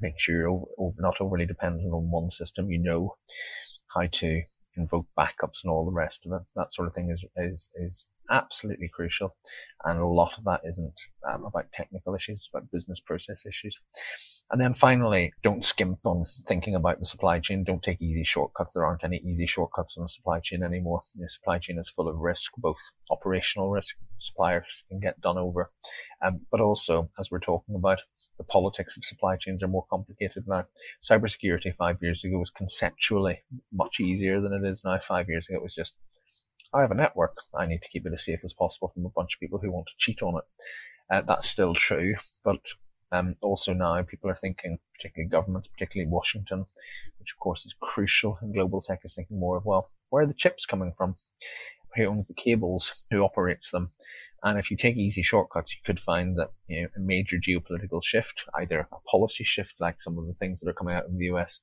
making 0.00 0.18
sure 0.18 0.36
you're 0.36 0.48
over, 0.48 0.66
over, 0.78 0.96
not 0.98 1.20
overly 1.20 1.46
dependent 1.46 1.92
on 1.92 2.10
one 2.10 2.30
system. 2.30 2.70
You 2.70 2.78
know 2.78 3.16
how 3.94 4.06
to 4.06 4.42
invoke 4.76 5.06
backups 5.18 5.62
and 5.62 5.70
all 5.70 5.84
the 5.84 5.92
rest 5.92 6.26
of 6.26 6.32
it. 6.32 6.42
That 6.54 6.72
sort 6.72 6.88
of 6.88 6.94
thing 6.94 7.10
is 7.10 7.24
is 7.36 7.70
is 7.74 8.08
absolutely 8.30 8.88
crucial, 8.88 9.36
and 9.84 10.00
a 10.00 10.06
lot 10.06 10.38
of 10.38 10.44
that 10.44 10.62
isn't 10.64 10.94
um, 11.28 11.44
about 11.44 11.72
technical 11.72 12.14
issues; 12.14 12.38
it's 12.38 12.48
about 12.52 12.70
business 12.70 13.00
process 13.00 13.44
issues. 13.46 13.78
And 14.50 14.60
then 14.60 14.74
finally, 14.74 15.32
don't 15.42 15.64
skimp 15.64 16.00
on 16.04 16.24
thinking 16.46 16.74
about 16.74 17.00
the 17.00 17.06
supply 17.06 17.40
chain. 17.40 17.64
Don't 17.64 17.82
take 17.82 18.00
easy 18.02 18.24
shortcuts. 18.24 18.74
There 18.74 18.84
aren't 18.84 19.04
any 19.04 19.18
easy 19.18 19.46
shortcuts 19.46 19.96
in 19.96 20.02
the 20.02 20.08
supply 20.08 20.40
chain 20.40 20.62
anymore. 20.62 21.00
The 21.16 21.28
supply 21.28 21.58
chain 21.58 21.78
is 21.78 21.90
full 21.90 22.08
of 22.08 22.18
risk, 22.18 22.52
both 22.58 22.92
operational 23.10 23.70
risk, 23.70 23.96
suppliers 24.18 24.84
can 24.88 25.00
get 25.00 25.20
done 25.20 25.38
over, 25.38 25.70
um, 26.22 26.40
but 26.50 26.60
also, 26.60 27.10
as 27.18 27.30
we're 27.30 27.40
talking 27.40 27.74
about, 27.74 28.00
the 28.38 28.44
politics 28.44 28.96
of 28.96 29.04
supply 29.04 29.36
chains 29.36 29.62
are 29.62 29.68
more 29.68 29.86
complicated 29.88 30.44
now. 30.46 30.66
Cybersecurity 31.02 31.74
five 31.74 31.98
years 32.02 32.24
ago 32.24 32.38
was 32.38 32.50
conceptually 32.50 33.42
much 33.72 34.00
easier 34.00 34.40
than 34.40 34.52
it 34.52 34.64
is 34.64 34.82
now. 34.84 34.98
Five 34.98 35.28
years 35.28 35.48
ago, 35.48 35.58
it 35.58 35.62
was 35.62 35.74
just, 35.74 35.94
I 36.72 36.80
have 36.80 36.90
a 36.90 36.96
network. 36.96 37.36
I 37.54 37.66
need 37.66 37.82
to 37.82 37.88
keep 37.88 38.06
it 38.06 38.12
as 38.12 38.24
safe 38.24 38.40
as 38.44 38.52
possible 38.52 38.90
from 38.92 39.06
a 39.06 39.10
bunch 39.10 39.34
of 39.34 39.40
people 39.40 39.58
who 39.60 39.70
want 39.70 39.86
to 39.86 39.94
cheat 39.98 40.22
on 40.22 40.38
it. 40.38 40.44
Uh, 41.14 41.22
that's 41.26 41.48
still 41.48 41.74
true, 41.74 42.14
but 42.42 42.60
um, 43.12 43.36
also 43.42 43.72
now 43.72 44.02
people 44.02 44.30
are 44.30 44.34
thinking, 44.36 44.78
particularly 44.96 45.28
governments, 45.28 45.68
particularly 45.68 46.10
Washington, 46.10 46.64
which 47.18 47.32
of 47.32 47.38
course 47.38 47.64
is 47.66 47.74
crucial, 47.80 48.38
and 48.40 48.54
global 48.54 48.82
tech 48.82 49.00
is 49.04 49.14
thinking 49.14 49.38
more 49.38 49.58
of, 49.58 49.64
well, 49.64 49.90
where 50.10 50.24
are 50.24 50.26
the 50.26 50.34
chips 50.34 50.66
coming 50.66 50.92
from? 50.96 51.16
Who 51.94 52.06
owns 52.06 52.28
the 52.28 52.34
cables? 52.34 53.04
Who 53.10 53.22
operates 53.22 53.70
them? 53.70 53.92
And 54.44 54.58
if 54.58 54.70
you 54.70 54.76
take 54.76 54.98
easy 54.98 55.22
shortcuts, 55.22 55.74
you 55.74 55.80
could 55.86 55.98
find 55.98 56.38
that 56.38 56.50
you 56.68 56.82
know, 56.82 56.88
a 56.96 57.00
major 57.00 57.38
geopolitical 57.38 58.04
shift, 58.04 58.44
either 58.54 58.86
a 58.92 59.10
policy 59.10 59.42
shift 59.42 59.76
like 59.80 60.02
some 60.02 60.18
of 60.18 60.26
the 60.26 60.34
things 60.34 60.60
that 60.60 60.68
are 60.68 60.74
coming 60.74 60.94
out 60.94 61.06
of 61.06 61.16
the 61.16 61.24
US 61.32 61.60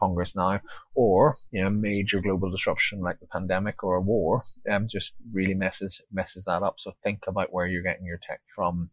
Congress 0.00 0.34
now, 0.34 0.60
or 0.94 1.36
you 1.50 1.60
know, 1.60 1.66
a 1.66 1.70
major 1.70 2.22
global 2.22 2.50
disruption 2.50 3.00
like 3.00 3.20
the 3.20 3.26
pandemic 3.26 3.84
or 3.84 3.96
a 3.96 4.00
war, 4.00 4.42
um, 4.70 4.88
just 4.88 5.14
really 5.30 5.52
messes 5.52 6.00
messes 6.10 6.46
that 6.46 6.62
up. 6.62 6.76
So 6.78 6.92
think 7.04 7.24
about 7.28 7.52
where 7.52 7.66
you're 7.66 7.82
getting 7.82 8.06
your 8.06 8.20
tech 8.26 8.40
from 8.56 8.88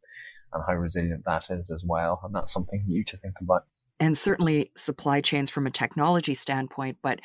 and 0.51 0.63
how 0.67 0.73
resilient 0.73 1.23
that 1.25 1.45
is 1.49 1.71
as 1.71 1.83
well. 1.85 2.19
And 2.23 2.35
that's 2.35 2.51
something 2.51 2.83
new 2.85 3.05
to 3.05 3.17
think 3.17 3.35
about. 3.39 3.63
And 3.99 4.17
certainly 4.17 4.71
supply 4.75 5.21
chains 5.21 5.49
from 5.49 5.67
a 5.67 5.71
technology 5.71 6.33
standpoint 6.33 6.97
but 7.01 7.19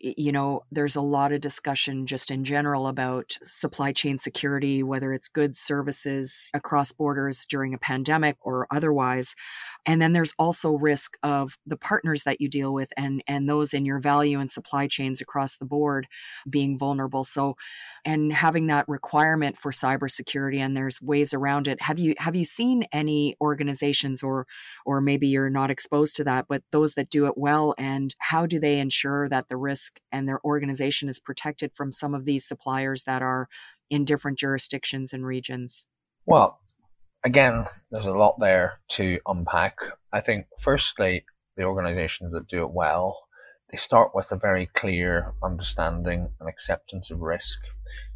you 0.00 0.32
know 0.32 0.62
there's 0.70 0.96
a 0.96 1.00
lot 1.00 1.32
of 1.32 1.40
discussion 1.40 2.06
just 2.06 2.30
in 2.30 2.44
general 2.44 2.88
about 2.88 3.36
supply 3.42 3.92
chain 3.92 4.18
security 4.18 4.82
whether 4.82 5.12
it's 5.12 5.28
goods 5.28 5.58
services 5.58 6.50
across 6.54 6.92
borders 6.92 7.46
during 7.46 7.74
a 7.74 7.78
pandemic 7.78 8.36
or 8.42 8.66
otherwise. 8.70 9.34
And 9.86 10.00
then 10.00 10.12
there's 10.12 10.34
also 10.38 10.72
risk 10.72 11.16
of 11.22 11.56
the 11.66 11.76
partners 11.76 12.22
that 12.24 12.40
you 12.40 12.48
deal 12.48 12.72
with 12.72 12.92
and 12.96 13.22
and 13.26 13.48
those 13.48 13.74
in 13.74 13.84
your 13.84 14.00
value 14.00 14.40
and 14.40 14.50
supply 14.50 14.86
chains 14.86 15.20
across 15.20 15.56
the 15.56 15.64
board 15.64 16.06
being 16.48 16.78
vulnerable. 16.78 17.24
So 17.24 17.56
and 18.04 18.32
having 18.32 18.66
that 18.68 18.88
requirement 18.88 19.56
for 19.56 19.72
cybersecurity 19.72 20.58
and 20.58 20.76
there's 20.76 21.00
ways 21.00 21.32
around 21.32 21.68
it 21.68 21.80
have 21.80 21.98
you 21.98 22.14
have 22.18 22.36
you 22.36 22.44
seen 22.44 22.84
any 22.92 23.36
organizations 23.40 24.22
or 24.22 24.46
or 24.84 25.00
maybe 25.00 25.28
you're 25.28 25.50
not 25.50 25.70
exposed 25.70 26.13
to 26.14 26.24
that 26.24 26.46
but 26.48 26.62
those 26.70 26.94
that 26.94 27.10
do 27.10 27.26
it 27.26 27.36
well 27.36 27.74
and 27.78 28.14
how 28.18 28.46
do 28.46 28.58
they 28.58 28.78
ensure 28.78 29.28
that 29.28 29.48
the 29.48 29.56
risk 29.56 30.00
and 30.12 30.28
their 30.28 30.40
organization 30.44 31.08
is 31.08 31.18
protected 31.18 31.70
from 31.74 31.92
some 31.92 32.14
of 32.14 32.24
these 32.24 32.46
suppliers 32.46 33.04
that 33.04 33.22
are 33.22 33.48
in 33.90 34.04
different 34.04 34.38
jurisdictions 34.38 35.12
and 35.12 35.26
regions 35.26 35.86
well 36.26 36.60
again 37.24 37.64
there's 37.90 38.06
a 38.06 38.16
lot 38.16 38.38
there 38.40 38.80
to 38.88 39.18
unpack 39.26 39.76
i 40.12 40.20
think 40.20 40.46
firstly 40.58 41.24
the 41.56 41.64
organizations 41.64 42.32
that 42.32 42.48
do 42.48 42.62
it 42.62 42.70
well 42.70 43.18
they 43.70 43.76
start 43.76 44.10
with 44.14 44.30
a 44.30 44.36
very 44.36 44.66
clear 44.66 45.32
understanding 45.42 46.28
and 46.40 46.48
acceptance 46.48 47.10
of 47.10 47.20
risk 47.20 47.58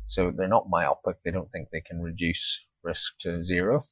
so 0.08 0.30
they're 0.30 0.48
not 0.48 0.70
myopic. 0.70 1.18
They 1.22 1.30
don't 1.30 1.52
think 1.52 1.68
they 1.70 1.82
can 1.82 2.00
reduce 2.00 2.64
risk 2.82 3.18
to 3.20 3.44
zero. 3.44 3.84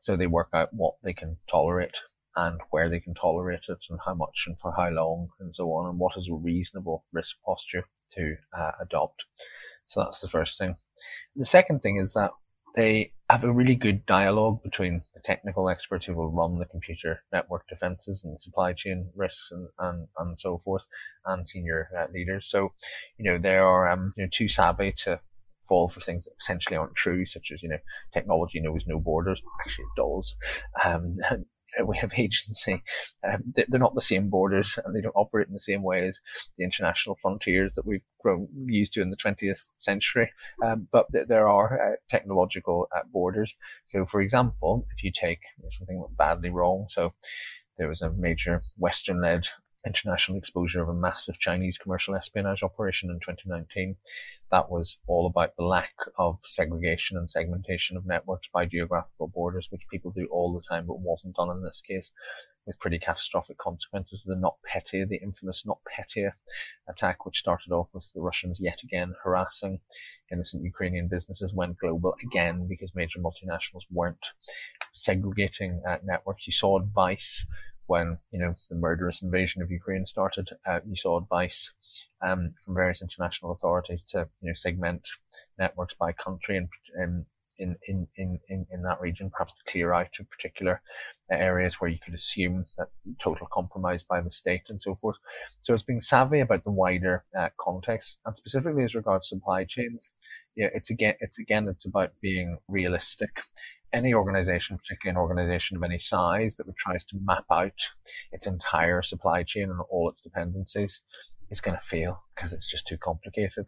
So 0.00 0.16
they 0.16 0.28
work 0.28 0.48
out 0.54 0.72
what 0.72 0.94
they 1.02 1.12
can 1.12 1.36
tolerate 1.50 1.98
and 2.38 2.60
where 2.70 2.88
they 2.88 3.00
can 3.00 3.14
tolerate 3.14 3.64
it 3.68 3.78
and 3.90 3.98
how 4.06 4.14
much 4.14 4.44
and 4.46 4.56
for 4.60 4.72
how 4.76 4.88
long 4.90 5.28
and 5.40 5.52
so 5.52 5.72
on 5.72 5.88
and 5.88 5.98
what 5.98 6.16
is 6.16 6.28
a 6.28 6.34
reasonable 6.34 7.04
risk 7.12 7.36
posture 7.44 7.84
to 8.12 8.36
uh, 8.56 8.70
adopt. 8.80 9.24
So 9.88 10.00
that's 10.00 10.20
the 10.20 10.28
first 10.28 10.56
thing. 10.56 10.76
The 11.34 11.44
second 11.44 11.80
thing 11.80 11.96
is 11.96 12.12
that 12.12 12.30
they 12.76 13.12
have 13.28 13.42
a 13.42 13.52
really 13.52 13.74
good 13.74 14.06
dialogue 14.06 14.62
between 14.62 15.02
the 15.14 15.20
technical 15.20 15.68
experts 15.68 16.06
who 16.06 16.14
will 16.14 16.30
run 16.30 16.58
the 16.58 16.66
computer 16.66 17.24
network 17.32 17.66
defenses 17.68 18.22
and 18.22 18.40
supply 18.40 18.72
chain 18.72 19.10
risks 19.16 19.50
and, 19.50 19.68
and, 19.80 20.06
and 20.18 20.38
so 20.38 20.58
forth 20.58 20.86
and 21.26 21.48
senior 21.48 21.88
uh, 21.98 22.06
leaders. 22.12 22.46
So, 22.48 22.72
you 23.18 23.28
know, 23.28 23.38
they 23.38 23.56
are 23.56 23.88
um, 23.88 24.14
you 24.16 24.24
know, 24.24 24.30
too 24.32 24.48
savvy 24.48 24.92
to 24.98 25.20
fall 25.68 25.88
for 25.88 26.00
things 26.00 26.26
that 26.26 26.36
essentially 26.40 26.76
aren't 26.76 26.94
true, 26.94 27.26
such 27.26 27.50
as, 27.52 27.64
you 27.64 27.68
know, 27.68 27.78
technology 28.14 28.60
knows 28.60 28.84
no 28.86 29.00
borders. 29.00 29.42
Actually, 29.60 29.86
it 29.86 30.00
does. 30.00 30.36
Um, 30.84 31.18
we 31.84 31.96
have 31.98 32.12
agency. 32.16 32.82
Um, 33.26 33.54
they're 33.54 33.80
not 33.80 33.94
the 33.94 34.00
same 34.00 34.28
borders 34.28 34.78
and 34.84 34.94
they 34.94 35.00
don't 35.00 35.16
operate 35.16 35.48
in 35.48 35.54
the 35.54 35.60
same 35.60 35.82
way 35.82 36.08
as 36.08 36.20
the 36.56 36.64
international 36.64 37.18
frontiers 37.20 37.74
that 37.74 37.86
we've 37.86 38.02
grown 38.20 38.48
used 38.66 38.92
to 38.94 39.02
in 39.02 39.10
the 39.10 39.16
20th 39.16 39.70
century. 39.76 40.30
Um, 40.62 40.88
but 40.90 41.06
there 41.12 41.48
are 41.48 41.92
uh, 41.92 41.96
technological 42.08 42.88
uh, 42.94 43.00
borders. 43.12 43.54
So, 43.86 44.04
for 44.04 44.20
example, 44.20 44.86
if 44.96 45.04
you 45.04 45.12
take 45.12 45.40
something 45.70 46.04
badly 46.16 46.50
wrong, 46.50 46.86
so 46.88 47.14
there 47.76 47.88
was 47.88 48.02
a 48.02 48.10
major 48.12 48.60
Western 48.76 49.20
led 49.20 49.46
international 49.86 50.38
exposure 50.38 50.82
of 50.82 50.88
a 50.88 50.94
massive 50.94 51.38
Chinese 51.38 51.78
commercial 51.78 52.14
espionage 52.14 52.62
operation 52.62 53.10
in 53.10 53.16
2019 53.16 53.96
that 54.50 54.70
was 54.70 54.98
all 55.06 55.26
about 55.26 55.56
the 55.56 55.64
lack 55.64 55.92
of 56.18 56.38
segregation 56.44 57.16
and 57.16 57.28
segmentation 57.28 57.96
of 57.96 58.06
networks 58.06 58.48
by 58.52 58.64
geographical 58.64 59.28
borders, 59.28 59.68
which 59.70 59.86
people 59.90 60.10
do 60.10 60.26
all 60.30 60.54
the 60.54 60.66
time, 60.66 60.86
but 60.86 61.00
wasn't 61.00 61.36
done 61.36 61.50
in 61.50 61.62
this 61.62 61.82
case, 61.82 62.12
with 62.66 62.78
pretty 62.80 62.98
catastrophic 62.98 63.58
consequences. 63.58 64.24
The 64.24 64.36
NotPetya, 64.36 65.08
the 65.08 65.20
infamous 65.22 65.64
NotPetya 65.64 66.32
attack, 66.88 67.26
which 67.26 67.38
started 67.38 67.72
off 67.72 67.88
with 67.92 68.10
the 68.14 68.22
Russians 68.22 68.58
yet 68.60 68.82
again 68.82 69.14
harassing 69.22 69.80
innocent 70.32 70.64
Ukrainian 70.64 71.08
businesses, 71.08 71.52
went 71.52 71.78
global 71.78 72.14
again 72.22 72.66
because 72.68 72.94
major 72.94 73.18
multinationals 73.18 73.84
weren't 73.90 74.16
segregating 74.92 75.82
uh, 75.86 75.98
networks. 76.04 76.46
You 76.46 76.54
saw 76.54 76.78
advice 76.78 77.44
when 77.88 78.18
you 78.30 78.38
know 78.38 78.54
the 78.70 78.76
murderous 78.76 79.22
invasion 79.22 79.60
of 79.60 79.70
Ukraine 79.70 80.06
started, 80.06 80.48
uh, 80.66 80.80
you 80.86 80.96
saw 80.96 81.18
advice 81.18 81.72
um, 82.22 82.54
from 82.64 82.74
various 82.74 83.02
international 83.02 83.52
authorities 83.52 84.02
to 84.04 84.28
you 84.40 84.48
know 84.48 84.54
segment 84.54 85.08
networks 85.58 85.94
by 85.94 86.12
country 86.12 86.56
and, 86.58 86.68
and 86.94 87.24
in, 87.58 87.76
in, 87.88 88.06
in, 88.16 88.38
in, 88.48 88.66
in 88.70 88.82
that 88.82 89.00
region, 89.00 89.30
perhaps 89.30 89.52
to 89.54 89.70
clear 89.70 89.92
out 89.92 90.12
to 90.12 90.24
particular 90.24 90.80
areas 91.30 91.74
where 91.74 91.90
you 91.90 91.98
could 92.02 92.14
assume 92.14 92.64
that 92.76 92.88
total 93.20 93.46
compromise 93.52 94.02
by 94.02 94.20
the 94.20 94.30
state 94.30 94.62
and 94.68 94.80
so 94.80 94.96
forth. 95.00 95.16
So 95.60 95.74
it's 95.74 95.82
being 95.82 96.00
savvy 96.00 96.40
about 96.40 96.64
the 96.64 96.70
wider 96.70 97.24
uh, 97.36 97.48
context 97.58 98.20
and 98.24 98.36
specifically 98.36 98.84
as 98.84 98.94
regards 98.94 99.28
supply 99.28 99.64
chains. 99.64 100.10
Yeah, 100.56 100.68
it's 100.74 100.90
again, 100.90 101.14
it's 101.20 101.38
again, 101.38 101.68
it's 101.68 101.84
about 101.84 102.12
being 102.20 102.58
realistic 102.68 103.42
any 103.92 104.14
organization, 104.14 104.78
particularly 104.78 105.16
an 105.16 105.20
organization 105.20 105.76
of 105.76 105.82
any 105.82 105.98
size 105.98 106.56
that 106.56 106.66
tries 106.76 107.04
to 107.04 107.18
map 107.24 107.44
out 107.50 107.88
its 108.32 108.46
entire 108.46 109.02
supply 109.02 109.42
chain 109.42 109.64
and 109.64 109.80
all 109.90 110.08
its 110.10 110.22
dependencies 110.22 111.00
is 111.50 111.60
going 111.60 111.76
to 111.76 111.82
fail 111.82 112.22
because 112.34 112.52
it's 112.52 112.66
just 112.66 112.86
too 112.86 112.98
complicated. 112.98 113.66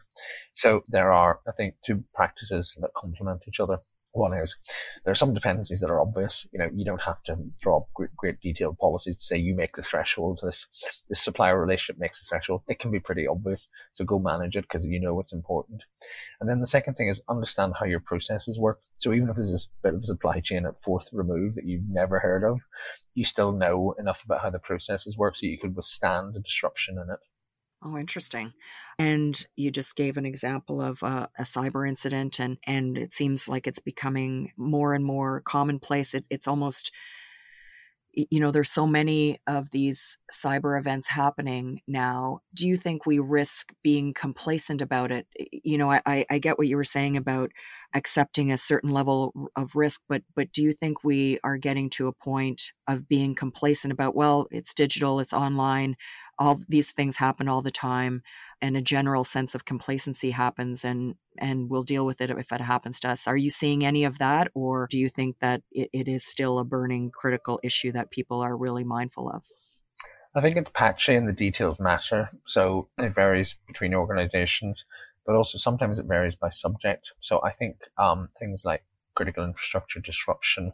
So 0.52 0.85
there 0.88 1.12
are, 1.12 1.40
I 1.48 1.52
think, 1.52 1.74
two 1.85 2.04
practices 2.14 2.76
that 2.80 2.90
complement 2.94 3.44
each 3.48 3.61
other. 3.61 3.78
One 4.12 4.33
is 4.33 4.57
there 5.05 5.12
are 5.12 5.16
some 5.16 5.35
dependencies 5.35 5.81
that 5.81 5.90
are 5.90 6.01
obvious. 6.01 6.46
You 6.53 6.59
know, 6.59 6.68
you 6.75 6.85
don't 6.85 7.03
have 7.03 7.23
to 7.25 7.37
draw 7.62 7.79
up 7.79 7.88
great, 7.94 8.14
great 8.16 8.40
detailed 8.40 8.79
policies 8.79 9.16
to 9.16 9.23
say 9.23 9.38
you 9.38 9.55
make 9.55 9.77
the 9.77 9.83
threshold. 9.83 10.40
This 10.42 10.66
this 11.09 11.23
supplier 11.23 11.61
relationship 11.61 12.01
makes 12.01 12.20
the 12.20 12.27
threshold. 12.29 12.62
It 12.68 12.81
can 12.81 12.90
be 12.90 12.99
pretty 12.99 13.27
obvious. 13.27 13.68
So 13.92 14.05
go 14.05 14.18
manage 14.18 14.57
it 14.57 14.62
because 14.62 14.85
you 14.85 15.01
know 15.01 15.20
it's 15.20 15.33
important. 15.33 15.83
And 16.40 16.51
then 16.51 16.61
the 16.61 16.66
second 16.66 16.94
thing 16.94 17.09
is 17.09 17.23
understand 17.29 17.75
how 17.79 17.87
your 17.87 18.01
processes 18.01 18.59
work. 18.59 18.81
So 18.94 19.12
even 19.12 19.29
if 19.29 19.37
there's 19.37 19.68
a 19.85 19.88
bit 19.88 19.94
of 19.94 20.05
supply 20.05 20.40
chain 20.40 20.66
at 20.66 20.79
fourth 20.79 21.09
remove 21.12 21.55
that 21.55 21.66
you've 21.66 21.88
never 21.88 22.18
heard 22.18 22.42
of, 22.42 22.62
you 23.14 23.25
still 23.25 23.53
know 23.53 23.94
enough 23.99 24.25
about 24.25 24.40
how 24.42 24.51
the 24.51 24.59
processes 24.59 25.16
work 25.16 25.37
so 25.37 25.46
you 25.46 25.59
could 25.59 25.77
withstand 25.77 26.35
a 26.35 26.40
disruption 26.40 26.96
in 26.99 27.11
it. 27.12 27.20
Oh, 27.82 27.96
interesting. 27.96 28.52
And 28.98 29.46
you 29.56 29.70
just 29.70 29.96
gave 29.96 30.18
an 30.18 30.26
example 30.26 30.82
of 30.82 31.02
uh, 31.02 31.28
a 31.38 31.42
cyber 31.44 31.88
incident, 31.88 32.38
and 32.38 32.58
and 32.66 32.98
it 32.98 33.14
seems 33.14 33.48
like 33.48 33.66
it's 33.66 33.78
becoming 33.78 34.52
more 34.58 34.92
and 34.92 35.02
more 35.04 35.40
commonplace. 35.40 36.12
It, 36.12 36.26
it's 36.28 36.46
almost 36.46 36.92
you 38.12 38.40
know, 38.40 38.50
there's 38.50 38.70
so 38.72 38.88
many 38.88 39.38
of 39.46 39.70
these 39.70 40.18
cyber 40.32 40.76
events 40.76 41.06
happening 41.06 41.80
now. 41.86 42.40
Do 42.52 42.66
you 42.66 42.76
think 42.76 43.06
we 43.06 43.20
risk 43.20 43.72
being 43.84 44.12
complacent 44.14 44.82
about 44.82 45.12
it? 45.12 45.28
You 45.52 45.78
know, 45.78 45.92
I, 45.92 46.26
I 46.28 46.38
get 46.38 46.58
what 46.58 46.66
you 46.66 46.76
were 46.76 46.82
saying 46.82 47.16
about 47.16 47.52
accepting 47.94 48.50
a 48.50 48.58
certain 48.58 48.90
level 48.90 49.48
of 49.54 49.76
risk, 49.76 50.02
but 50.08 50.22
but 50.34 50.50
do 50.50 50.60
you 50.60 50.72
think 50.72 51.04
we 51.04 51.38
are 51.44 51.56
getting 51.56 51.88
to 51.90 52.08
a 52.08 52.12
point 52.12 52.72
of 52.88 53.06
being 53.08 53.36
complacent 53.36 53.92
about, 53.92 54.16
well, 54.16 54.48
it's 54.50 54.74
digital, 54.74 55.20
it's 55.20 55.32
online, 55.32 55.94
all 56.40 56.59
these 56.68 56.90
things 56.90 57.16
happen 57.16 57.48
all 57.48 57.61
the 57.61 57.70
time 57.70 58.22
and 58.62 58.76
a 58.76 58.81
general 58.81 59.24
sense 59.24 59.55
of 59.55 59.66
complacency 59.66 60.31
happens 60.31 60.85
and 60.85 61.14
and 61.38 61.70
we'll 61.70 61.83
deal 61.83 62.05
with 62.05 62.20
it 62.20 62.31
if 62.31 62.50
it 62.50 62.61
happens 62.61 62.98
to 63.00 63.09
us. 63.09 63.29
Are 63.29 63.37
you 63.37 63.50
seeing 63.50 63.85
any 63.85 64.05
of 64.05 64.18
that 64.18 64.48
or 64.55 64.88
do 64.90 64.98
you 64.98 65.09
think 65.09 65.37
that 65.40 65.62
it, 65.70 65.90
it 65.92 66.09
is 66.09 66.24
still 66.24 66.59
a 66.59 66.64
burning 66.64 67.11
critical 67.11 67.61
issue 67.62 67.92
that 67.92 68.11
people 68.11 68.40
are 68.40 68.57
really 68.57 68.85
mindful 68.85 69.29
of? 69.29 69.44
I 70.35 70.40
think 70.40 70.57
it's 70.57 70.70
patchy 70.70 71.14
and 71.14 71.29
the 71.29 71.33
details 71.33 71.79
matter 71.79 72.31
so 72.46 72.88
it 72.98 73.14
varies 73.14 73.57
between 73.66 73.94
organizations 73.94 74.87
but 75.26 75.37
also 75.37 75.59
sometimes 75.59 75.98
it 75.98 76.07
varies 76.07 76.35
by 76.35 76.48
subject. 76.48 77.12
So 77.20 77.40
i 77.44 77.50
think 77.50 77.76
um, 77.98 78.31
things 78.38 78.64
like 78.64 78.85
critical 79.14 79.44
infrastructure 79.44 80.00
disruption 80.00 80.72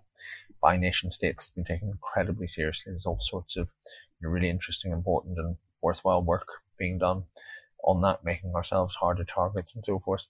by 0.63 0.77
nation 0.77 1.11
states 1.11 1.47
has 1.47 1.51
been 1.51 1.65
taken 1.65 1.89
incredibly 1.89 2.49
seriously. 2.49 2.93
There's 2.93 3.07
all 3.07 3.21
sorts 3.21 3.57
of 3.57 3.69
really 4.21 4.51
interesting 4.51 4.93
important 4.93 5.39
and 5.39 5.57
worthwhile 5.83 6.23
work 6.23 6.49
being 6.79 6.99
done 6.99 7.25
on 7.85 8.03
that, 8.03 8.25
making 8.25 8.55
ourselves 8.55 8.97
harder 8.97 9.25
targets 9.25 9.75
and 9.75 9.85
so 9.85 9.99
forth. 9.99 10.27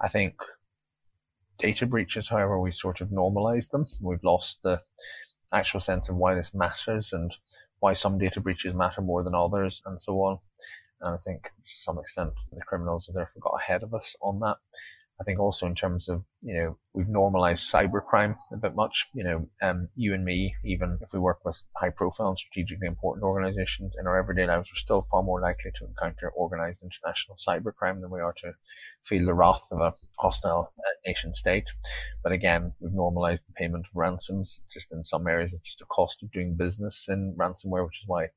I 0.00 0.08
think 0.08 0.34
data 1.58 1.86
breaches, 1.86 2.28
however, 2.28 2.60
we 2.60 2.72
sort 2.72 3.00
of 3.00 3.12
normalized 3.12 3.70
them. 3.70 3.86
We've 4.00 4.22
lost 4.24 4.62
the 4.62 4.80
actual 5.52 5.80
sense 5.80 6.08
of 6.08 6.16
why 6.16 6.34
this 6.34 6.54
matters 6.54 7.12
and 7.12 7.34
why 7.80 7.94
some 7.94 8.18
data 8.18 8.40
breaches 8.40 8.74
matter 8.74 9.00
more 9.00 9.22
than 9.22 9.34
others 9.34 9.82
and 9.86 10.00
so 10.00 10.20
on. 10.20 10.38
And 11.00 11.14
I 11.14 11.18
think 11.18 11.44
to 11.44 11.50
some 11.64 11.98
extent 11.98 12.32
the 12.52 12.60
criminals 12.60 13.06
have 13.06 13.14
therefore 13.14 13.40
got 13.40 13.60
ahead 13.60 13.82
of 13.82 13.94
us 13.94 14.14
on 14.20 14.40
that. 14.40 14.56
I 15.20 15.24
think 15.24 15.38
also 15.38 15.66
in 15.66 15.74
terms 15.74 16.08
of, 16.08 16.24
you 16.40 16.54
know, 16.54 16.78
we've 16.94 17.08
normalized 17.08 17.70
cybercrime 17.70 18.36
a 18.52 18.56
bit 18.56 18.74
much. 18.74 19.06
You 19.12 19.24
know, 19.24 19.48
um, 19.60 19.88
you 19.94 20.14
and 20.14 20.24
me, 20.24 20.54
even 20.64 20.98
if 21.02 21.12
we 21.12 21.18
work 21.18 21.44
with 21.44 21.62
high 21.76 21.90
profile 21.90 22.28
and 22.28 22.38
strategically 22.38 22.86
important 22.86 23.22
organizations 23.22 23.96
in 24.00 24.06
our 24.06 24.18
everyday 24.18 24.46
lives, 24.46 24.70
we're 24.70 24.80
still 24.80 25.06
far 25.10 25.22
more 25.22 25.38
likely 25.38 25.72
to 25.74 25.84
encounter 25.84 26.30
organized 26.30 26.82
international 26.82 27.36
cybercrime 27.36 28.00
than 28.00 28.10
we 28.10 28.20
are 28.20 28.32
to 28.38 28.54
feel 29.04 29.26
the 29.26 29.34
wrath 29.34 29.66
of 29.70 29.80
a 29.80 29.92
hostile 30.18 30.72
uh, 30.78 30.82
nation 31.06 31.34
state. 31.34 31.68
But 32.22 32.32
again, 32.32 32.72
we've 32.80 32.92
normalized 32.94 33.46
the 33.46 33.52
payment 33.52 33.84
of 33.84 33.96
ransoms. 33.96 34.62
It's 34.64 34.72
Just 34.72 34.90
in 34.90 35.04
some 35.04 35.26
areas, 35.26 35.52
it's 35.52 35.64
just 35.64 35.82
a 35.82 35.86
cost 35.86 36.22
of 36.22 36.32
doing 36.32 36.54
business 36.54 37.08
in 37.10 37.34
ransomware, 37.38 37.84
which 37.84 38.00
is 38.02 38.08
why 38.08 38.28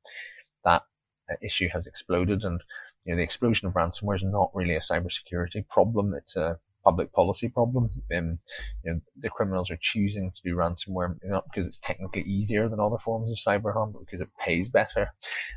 that 0.66 0.84
uh, 1.32 1.36
issue 1.42 1.70
has 1.70 1.88
exploded. 1.88 2.44
And 2.44 2.62
you 3.06 3.14
know, 3.14 3.18
the 3.18 3.24
explosion 3.24 3.70
of 3.70 3.74
ransomware 3.74 4.18
is 4.18 4.24
not 4.24 4.52
really 4.54 4.76
a 4.76 4.80
cybersecurity 4.80 5.66
problem. 5.70 6.14
It's 6.14 6.36
a 6.36 6.60
public 6.84 7.14
policy 7.14 7.50
problem. 7.50 7.90
Um, 8.16 8.40
you 8.84 8.94
know, 8.94 9.02
the 9.20 9.30
criminals 9.30 9.72
are 9.72 9.80
choosing 9.82 10.32
to 10.32 10.42
do 10.44 10.56
ransomware 10.56 11.18
not 11.24 11.46
because 11.46 11.68
it's 11.68 11.78
technically 11.78 12.24
easier 12.24 12.68
than 12.68 12.80
other 12.80 12.98
forms 12.98 13.32
of 13.32 13.38
cyber 13.38 13.74
harm, 13.74 13.92
but 13.92 14.06
because 14.06 14.22
it 14.22 14.30
pays 14.40 14.70
better, 14.70 15.14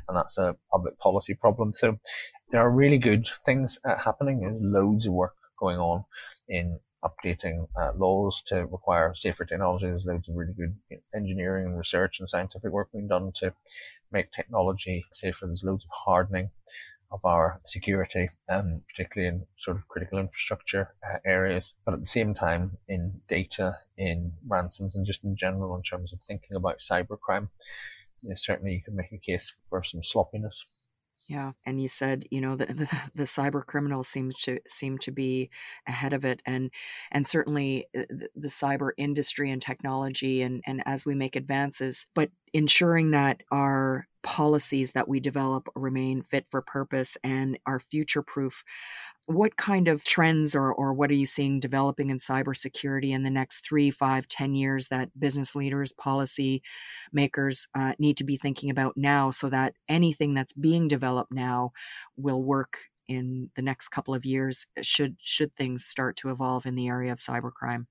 and 0.07 0.17
that's 0.17 0.37
a 0.37 0.55
public 0.71 0.97
policy 0.99 1.33
problem. 1.33 1.73
So 1.73 1.99
there 2.51 2.61
are 2.61 2.71
really 2.71 2.97
good 2.97 3.27
things 3.45 3.79
uh, 3.85 3.97
happening. 3.97 4.39
There's 4.39 4.61
loads 4.61 5.05
of 5.05 5.13
work 5.13 5.35
going 5.59 5.79
on 5.79 6.05
in 6.47 6.79
updating 7.03 7.67
uh, 7.79 7.91
laws 7.95 8.41
to 8.47 8.65
require 8.65 9.13
safer 9.13 9.45
technology. 9.45 9.85
There's 9.85 10.05
loads 10.05 10.29
of 10.29 10.35
really 10.35 10.53
good 10.53 10.75
engineering 11.15 11.65
and 11.67 11.77
research 11.77 12.19
and 12.19 12.27
scientific 12.27 12.71
work 12.71 12.91
being 12.91 13.07
done 13.07 13.31
to 13.35 13.53
make 14.11 14.31
technology 14.31 15.05
safer. 15.13 15.45
There's 15.45 15.63
loads 15.63 15.83
of 15.83 15.89
hardening 15.93 16.49
of 17.11 17.23
our 17.23 17.61
security, 17.65 18.29
um, 18.49 18.81
particularly 18.89 19.33
in 19.33 19.45
sort 19.59 19.77
of 19.77 19.87
critical 19.87 20.19
infrastructure 20.19 20.93
uh, 21.03 21.17
areas. 21.25 21.73
But 21.85 21.93
at 21.93 21.99
the 21.99 22.05
same 22.05 22.33
time, 22.33 22.77
in 22.87 23.21
data, 23.29 23.75
in 23.97 24.33
ransoms, 24.47 24.95
and 24.95 25.05
just 25.05 25.23
in 25.23 25.35
general, 25.37 25.75
in 25.75 25.83
terms 25.83 26.13
of 26.13 26.21
thinking 26.21 26.55
about 26.55 26.79
cybercrime, 26.79 27.49
you 28.21 28.29
know, 28.29 28.35
certainly 28.35 28.73
you 28.73 28.83
can 28.83 28.95
make 28.95 29.11
a 29.11 29.17
case 29.17 29.53
for 29.69 29.83
some 29.83 30.03
sloppiness. 30.03 30.65
Yeah, 31.27 31.51
and 31.65 31.81
you 31.81 31.89
said 31.89 32.23
you 32.31 32.39
know 32.39 32.55
the, 32.55 32.65
the, 32.73 32.89
the 33.13 33.23
cyber 33.23 33.65
criminals 33.65 34.07
seem 34.07 34.31
to 34.43 34.59
seem 34.67 34.97
to 34.99 35.11
be 35.11 35.49
ahead 35.87 36.13
of 36.13 36.23
it, 36.25 36.41
and 36.45 36.71
and 37.11 37.27
certainly 37.27 37.85
uh, 37.97 38.03
the, 38.09 38.29
the 38.35 38.47
cyber 38.47 38.91
industry 38.97 39.51
and 39.51 39.61
technology, 39.61 40.41
and 40.41 40.63
and 40.65 40.81
as 40.85 41.05
we 41.05 41.15
make 41.15 41.35
advances, 41.35 42.07
but 42.15 42.29
ensuring 42.53 43.11
that 43.11 43.43
our 43.51 44.07
policies 44.23 44.91
that 44.91 45.07
we 45.07 45.19
develop 45.19 45.67
remain 45.75 46.21
fit 46.21 46.45
for 46.49 46.61
purpose 46.61 47.17
and 47.23 47.57
are 47.65 47.79
future 47.79 48.21
proof 48.21 48.63
what 49.27 49.57
kind 49.57 49.89
of 49.89 50.05
trends 50.05 50.55
or, 50.55 50.73
or 50.73 50.93
what 50.93 51.11
are 51.11 51.15
you 51.15 51.25
seeing 51.25 51.59
developing 51.59 52.09
in 52.09 52.17
cybersecurity 52.17 53.09
in 53.11 53.23
the 53.23 53.29
next 53.29 53.59
three, 53.59 53.91
five, 53.91 54.25
ten 54.27 54.55
years 54.55 54.87
that 54.87 55.09
business 55.19 55.53
leaders, 55.53 55.91
policy 55.91 56.63
makers 57.11 57.67
uh, 57.75 57.91
need 57.99 58.15
to 58.17 58.23
be 58.23 58.37
thinking 58.37 58.69
about 58.69 58.95
now 58.95 59.29
so 59.29 59.49
that 59.49 59.73
anything 59.89 60.33
that's 60.33 60.53
being 60.53 60.87
developed 60.87 61.31
now 61.31 61.71
will 62.15 62.41
work 62.41 62.77
in 63.09 63.49
the 63.55 63.61
next 63.61 63.89
couple 63.89 64.13
of 64.13 64.25
years 64.25 64.65
should 64.81 65.17
should 65.21 65.53
things 65.55 65.85
start 65.85 66.15
to 66.15 66.29
evolve 66.29 66.65
in 66.65 66.75
the 66.75 66.87
area 66.87 67.11
of 67.11 67.19
cybercrime? 67.19 67.85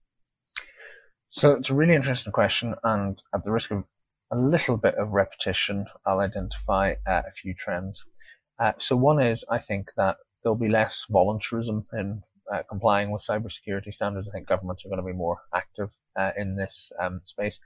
So 1.28 1.52
it's 1.52 1.68
a 1.70 1.74
really 1.74 1.94
interesting 1.94 2.32
question, 2.32 2.74
and 2.82 3.22
at 3.34 3.44
the 3.44 3.50
risk 3.50 3.70
of 3.70 3.84
a 4.30 4.38
little 4.38 4.78
bit 4.78 4.94
of 4.94 5.10
repetition, 5.10 5.86
I'll 6.06 6.20
identify 6.20 6.94
uh, 7.06 7.22
a 7.28 7.30
few 7.30 7.52
trends. 7.52 8.06
Uh, 8.58 8.72
so 8.78 8.96
one 8.96 9.20
is, 9.20 9.44
I 9.50 9.58
think 9.58 9.92
that 9.98 10.16
there'll 10.46 10.54
be 10.54 10.68
less 10.68 11.06
voluntarism 11.10 11.84
in 11.94 12.22
uh, 12.54 12.62
complying 12.68 13.10
with 13.10 13.26
cybersecurity 13.28 13.92
standards. 13.92 14.28
I 14.28 14.30
think 14.30 14.46
governments 14.46 14.86
are 14.86 14.88
going 14.88 15.00
to 15.00 15.04
be 15.04 15.12
more 15.12 15.38
active 15.52 15.90
uh, 16.14 16.30
in 16.36 16.54
this 16.54 16.92
um, 17.02 17.20
space. 17.24 17.58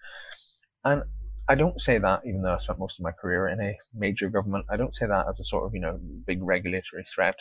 And 0.83 1.03
I 1.47 1.57
don't 1.57 1.79
say 1.79 1.99
that, 1.99 2.23
even 2.25 2.41
though 2.41 2.55
I 2.55 2.57
spent 2.57 2.79
most 2.79 2.99
of 2.99 3.05
my 3.05 3.13
career 3.13 3.49
in 3.49 3.61
a 3.61 3.77
major 3.95 4.31
government, 4.31 4.65
I 4.71 4.79
don't 4.79 4.95
say 4.95 5.05
that 5.05 5.27
as 5.29 5.39
a 5.41 5.45
sort 5.45 5.67
of, 5.67 5.75
you 5.75 5.81
know, 5.83 6.01
big 6.27 6.43
regulatory 6.43 7.05
threat. 7.05 7.37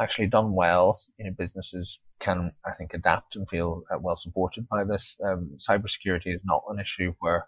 Actually 0.00 0.26
done 0.26 0.54
well, 0.56 1.00
you 1.20 1.26
know, 1.26 1.34
businesses 1.38 2.00
can, 2.18 2.50
I 2.66 2.72
think, 2.72 2.92
adapt 2.92 3.36
and 3.36 3.48
feel 3.48 3.84
uh, 3.94 3.98
well 4.00 4.16
supported 4.16 4.68
by 4.68 4.82
this. 4.82 5.16
Um, 5.24 5.52
cybersecurity 5.56 6.34
is 6.34 6.42
not 6.44 6.64
an 6.68 6.80
issue 6.80 7.14
where 7.20 7.46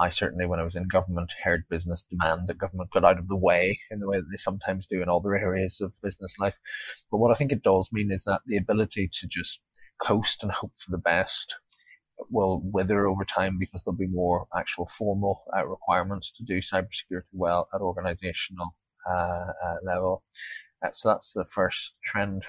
I 0.00 0.10
certainly, 0.10 0.46
when 0.46 0.60
I 0.60 0.64
was 0.64 0.76
in 0.76 0.86
government, 0.86 1.32
heard 1.42 1.64
business 1.68 2.02
demand 2.02 2.46
that 2.46 2.58
government 2.58 2.90
got 2.92 3.04
out 3.04 3.18
of 3.18 3.28
the 3.28 3.36
way 3.36 3.80
in 3.90 3.98
the 3.98 4.08
way 4.08 4.18
that 4.18 4.28
they 4.30 4.36
sometimes 4.36 4.86
do 4.86 5.02
in 5.02 5.08
other 5.08 5.34
areas 5.34 5.80
of 5.80 5.92
business 6.02 6.36
life. 6.38 6.56
But 7.10 7.18
what 7.18 7.32
I 7.32 7.34
think 7.34 7.50
it 7.50 7.64
does 7.64 7.90
mean 7.92 8.12
is 8.12 8.24
that 8.24 8.42
the 8.46 8.56
ability 8.56 9.10
to 9.12 9.26
just 9.26 9.60
coast 10.00 10.42
and 10.42 10.52
hope 10.52 10.72
for 10.76 10.92
the 10.92 10.98
best 10.98 11.56
will 12.30 12.60
wither 12.64 13.06
over 13.06 13.24
time 13.24 13.58
because 13.58 13.84
there'll 13.84 13.96
be 13.96 14.06
more 14.06 14.46
actual 14.56 14.86
formal 14.86 15.42
uh, 15.56 15.66
requirements 15.66 16.32
to 16.32 16.44
do 16.44 16.58
cybersecurity 16.58 17.22
well 17.32 17.68
at 17.74 17.80
organizational 17.80 18.74
uh, 19.08 19.52
uh, 19.64 19.76
level. 19.84 20.22
Uh, 20.84 20.90
so 20.92 21.08
that's 21.08 21.32
the 21.32 21.44
first 21.44 21.94
trend. 22.04 22.44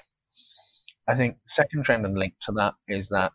I 1.08 1.16
think 1.16 1.36
second 1.46 1.84
trend 1.84 2.04
and 2.04 2.16
link 2.16 2.34
to 2.42 2.52
that 2.52 2.74
is 2.86 3.08
that 3.08 3.32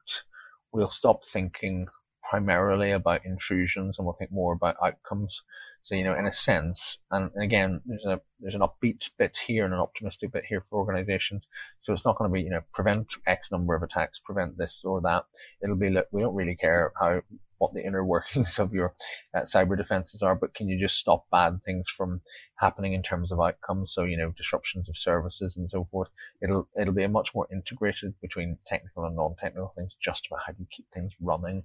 we'll 0.72 0.90
stop 0.90 1.24
thinking 1.26 1.88
primarily 2.36 2.92
about 2.92 3.26
intrusions 3.26 3.98
and 3.98 4.06
we'll 4.06 4.16
think 4.16 4.30
more 4.30 4.52
about 4.52 4.76
outcomes. 4.84 5.42
So, 5.84 5.96
you 5.96 6.04
know, 6.04 6.18
in 6.18 6.26
a 6.26 6.34
sense, 6.34 6.98
and 7.12 7.30
again, 7.42 7.80
there's 7.86 8.04
a, 8.06 8.20
there's 8.40 8.56
an 8.56 8.62
upbeat 8.62 9.10
bit 9.18 9.38
here 9.38 9.64
and 9.64 9.74
an 9.74 9.80
optimistic 9.80 10.34
bit 10.34 10.44
here 10.46 10.60
for 10.60 10.80
organizations. 10.80 11.48
So 11.80 11.94
it's 11.94 12.04
not 12.04 12.18
going 12.18 12.30
to 12.30 12.34
be, 12.34 12.42
you 12.42 12.50
know, 12.50 12.62
prevent 12.74 13.08
X 13.26 13.54
number 13.54 13.74
of 13.74 13.84
attacks, 13.84 14.20
prevent 14.20 14.58
this 14.58 14.84
or 14.84 15.00
that. 15.02 15.24
It'll 15.64 15.78
be, 15.78 15.90
look, 15.90 16.08
we 16.12 16.22
don't 16.22 16.36
really 16.36 16.58
care 16.58 16.92
how 17.00 17.22
what 17.58 17.74
the 17.74 17.86
inner 17.86 18.04
workings 18.16 18.60
of 18.60 18.74
your 18.74 18.94
uh, 19.36 19.42
cyber 19.42 19.78
defenses 19.78 20.22
are, 20.22 20.36
but 20.36 20.54
can 20.54 20.68
you 20.68 20.80
just 20.80 20.98
stop 20.98 21.26
bad 21.32 21.60
things 21.66 21.90
from 21.90 22.22
happening 22.58 22.94
in 22.94 23.04
terms 23.04 23.32
of 23.32 23.40
outcomes? 23.40 23.94
So, 23.94 24.04
you 24.04 24.18
know, 24.18 24.34
disruptions 24.36 24.90
of 24.90 24.98
services 24.98 25.58
and 25.58 25.70
so 25.70 25.88
forth. 25.92 26.10
It'll, 26.42 26.68
it'll 26.80 26.94
be 26.94 27.04
a 27.04 27.10
much 27.10 27.34
more 27.34 27.48
integrated 27.52 28.14
between 28.22 28.58
technical 28.66 29.06
and 29.06 29.16
non-technical 29.16 29.74
things, 29.76 29.96
just 30.02 30.28
about 30.28 30.42
how 30.46 30.54
do 30.54 30.60
you 30.60 30.68
keep 30.72 30.86
things 30.94 31.14
running. 31.22 31.64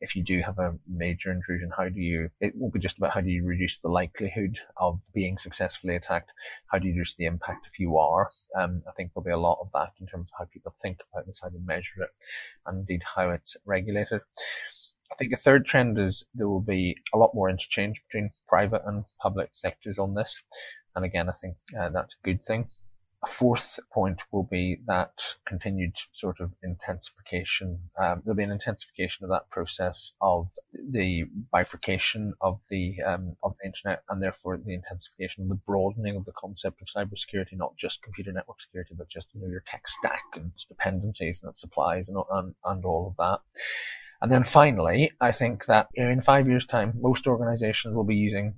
If 0.00 0.16
you 0.16 0.22
do 0.22 0.40
have 0.40 0.58
a 0.58 0.74
major 0.88 1.30
intrusion, 1.30 1.70
how 1.76 1.88
do 1.88 2.00
you, 2.00 2.30
it 2.40 2.52
won't 2.56 2.74
be 2.74 2.80
just 2.80 2.98
about 2.98 3.12
how 3.12 3.20
do 3.20 3.30
you 3.30 3.44
reduce 3.44 3.78
the 3.78 3.88
likelihood 3.88 4.58
of 4.76 5.00
being 5.14 5.38
successfully 5.38 5.96
attacked? 5.96 6.30
How 6.66 6.78
do 6.78 6.86
you 6.86 6.94
reduce 6.94 7.14
the 7.14 7.26
impact 7.26 7.66
if 7.70 7.78
you 7.78 7.98
are? 7.98 8.30
Um, 8.58 8.82
I 8.88 8.92
think 8.92 9.12
there'll 9.12 9.24
be 9.24 9.30
a 9.30 9.38
lot 9.38 9.58
of 9.60 9.68
that 9.74 9.92
in 10.00 10.06
terms 10.06 10.30
of 10.30 10.38
how 10.38 10.50
people 10.52 10.74
think 10.82 10.98
about 11.12 11.26
this, 11.26 11.40
how 11.42 11.48
they 11.48 11.58
measure 11.64 12.02
it, 12.02 12.10
and 12.66 12.80
indeed 12.80 13.02
how 13.14 13.30
it's 13.30 13.56
regulated. 13.64 14.20
I 15.12 15.14
think 15.16 15.32
a 15.32 15.36
third 15.36 15.66
trend 15.66 15.98
is 15.98 16.24
there 16.34 16.48
will 16.48 16.62
be 16.62 16.96
a 17.12 17.18
lot 17.18 17.34
more 17.34 17.50
interchange 17.50 18.02
between 18.08 18.30
private 18.48 18.82
and 18.86 19.04
public 19.20 19.50
sectors 19.52 19.98
on 19.98 20.14
this. 20.14 20.42
And 20.96 21.04
again, 21.04 21.28
I 21.28 21.32
think 21.32 21.56
uh, 21.78 21.90
that's 21.90 22.14
a 22.14 22.24
good 22.24 22.42
thing. 22.42 22.68
A 23.24 23.28
fourth 23.28 23.78
point 23.92 24.22
will 24.32 24.42
be 24.42 24.78
that 24.86 25.36
continued 25.46 25.96
sort 26.12 26.40
of 26.40 26.52
intensification. 26.64 27.78
Um, 27.96 28.22
there'll 28.24 28.36
be 28.36 28.42
an 28.42 28.50
intensification 28.50 29.22
of 29.24 29.30
that 29.30 29.48
process 29.48 30.12
of 30.20 30.48
the 30.72 31.24
bifurcation 31.52 32.32
of 32.40 32.60
the 32.68 32.96
um, 33.06 33.36
of 33.44 33.54
the 33.60 33.66
internet, 33.66 34.02
and 34.08 34.20
therefore 34.20 34.56
the 34.56 34.74
intensification, 34.74 35.48
the 35.48 35.54
broadening 35.54 36.16
of 36.16 36.24
the 36.24 36.32
concept 36.32 36.82
of 36.82 36.88
cybersecurity, 36.88 37.52
not 37.52 37.76
just 37.76 38.02
computer 38.02 38.32
network 38.32 38.60
security, 38.60 38.94
but 38.98 39.08
just 39.08 39.28
you 39.34 39.40
know 39.40 39.46
your 39.46 39.62
tech 39.68 39.86
stack 39.86 40.24
and 40.34 40.50
its 40.50 40.64
dependencies 40.64 41.42
and 41.42 41.50
its 41.50 41.60
supplies 41.60 42.08
and 42.08 42.18
and, 42.32 42.56
and 42.64 42.84
all 42.84 43.06
of 43.06 43.16
that. 43.18 43.40
And 44.22 44.30
then 44.30 44.44
finally, 44.44 45.10
I 45.20 45.32
think 45.32 45.66
that 45.66 45.88
you 45.94 46.04
know, 46.04 46.10
in 46.10 46.20
five 46.20 46.48
years' 46.48 46.66
time, 46.66 46.94
most 47.00 47.26
organizations 47.26 47.94
will 47.94 48.04
be 48.04 48.14
using 48.14 48.54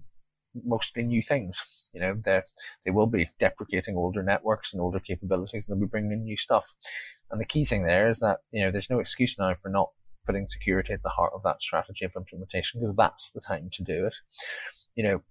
mostly 0.62 1.02
new 1.02 1.22
things. 1.22 1.88
You 1.94 2.00
know, 2.02 2.20
they 2.22 2.42
they 2.84 2.90
will 2.90 3.06
be 3.06 3.30
deprecating 3.40 3.96
older 3.96 4.22
networks 4.22 4.74
and 4.74 4.82
older 4.82 5.00
capabilities, 5.00 5.66
and 5.66 5.74
they'll 5.74 5.86
be 5.86 5.90
bringing 5.90 6.12
in 6.12 6.24
new 6.24 6.36
stuff. 6.36 6.70
And 7.30 7.40
the 7.40 7.46
key 7.46 7.64
thing 7.64 7.86
there 7.86 8.10
is 8.10 8.20
that 8.20 8.40
you 8.52 8.62
know 8.62 8.70
there's 8.70 8.90
no 8.90 9.00
excuse 9.00 9.38
now 9.38 9.54
for 9.54 9.70
not 9.70 9.88
putting 10.26 10.46
security 10.46 10.92
at 10.92 11.02
the 11.02 11.08
heart 11.08 11.32
of 11.34 11.42
that 11.44 11.62
strategy 11.62 12.04
of 12.04 12.12
implementation 12.14 12.80
because 12.80 12.96
that's 12.96 13.30
the 13.30 13.40
time 13.40 13.70
to 13.72 13.82
do 13.82 14.06
it. 14.06 14.14
You 14.96 15.04
know, 15.04 15.22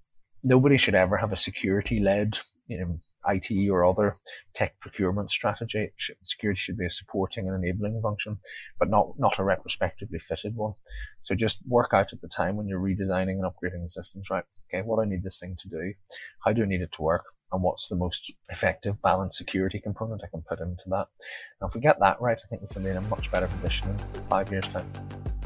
nobody 0.44 0.78
should 0.78 0.96
ever 0.96 1.18
have 1.18 1.32
a 1.32 1.38
security 1.38 2.00
led 2.00 2.40
you 2.68 2.80
know 2.80 3.00
IT 3.28 3.70
or 3.70 3.86
other 3.86 4.16
tech 4.54 4.80
procurement 4.80 5.32
strategy. 5.32 5.92
Security 6.24 6.60
should 6.60 6.78
be 6.78 6.86
a 6.86 6.90
supporting 6.90 7.48
and 7.48 7.64
enabling 7.64 8.02
function, 8.02 8.38
but 8.80 8.90
not, 8.90 9.14
not 9.18 9.40
a 9.40 9.44
retrospectively 9.44 10.20
fitted 10.20 10.56
one. 10.56 10.74
So 11.22 11.36
just 11.36 11.60
work 11.68 11.92
out 11.94 12.14
at 12.14 12.22
the 12.22 12.28
time 12.28 12.56
when 12.56 12.68
you're 12.68 12.80
redesigning 12.80 13.40
and 13.40 13.44
upgrading 13.44 13.84
the 13.84 13.90
systems, 13.90 14.30
right? 14.30 14.44
Okay, 14.70 14.82
what 14.84 14.98
do 14.98 15.04
I 15.04 15.06
need 15.06 15.24
this 15.24 15.40
thing 15.40 15.56
to 15.60 15.70
do? 15.70 15.94
How 16.44 16.54
do 16.54 16.64
I 16.64 16.68
need 16.68 16.82
it 16.82 16.92
to 16.94 17.02
work? 17.02 17.26
And 17.52 17.62
what's 17.62 17.88
the 17.88 17.96
most 17.96 18.34
effective 18.50 19.00
balanced 19.02 19.38
security 19.38 19.80
component 19.80 20.24
I 20.24 20.28
can 20.28 20.42
put 20.42 20.60
into 20.60 20.86
that? 20.88 21.08
Now, 21.62 21.68
if 21.68 21.76
we 21.76 21.82
get 21.82 22.00
that 22.00 22.20
right, 22.20 22.38
I 22.44 22.48
think 22.48 22.64
we 22.64 22.68
can 22.68 22.84
be 22.84 22.90
in 22.90 22.98
a 22.98 23.02
much 23.02 23.32
better 23.32 23.48
position 23.48 23.90
in 23.90 24.24
five 24.24 24.52
years' 24.52 24.68
time. 24.70 24.92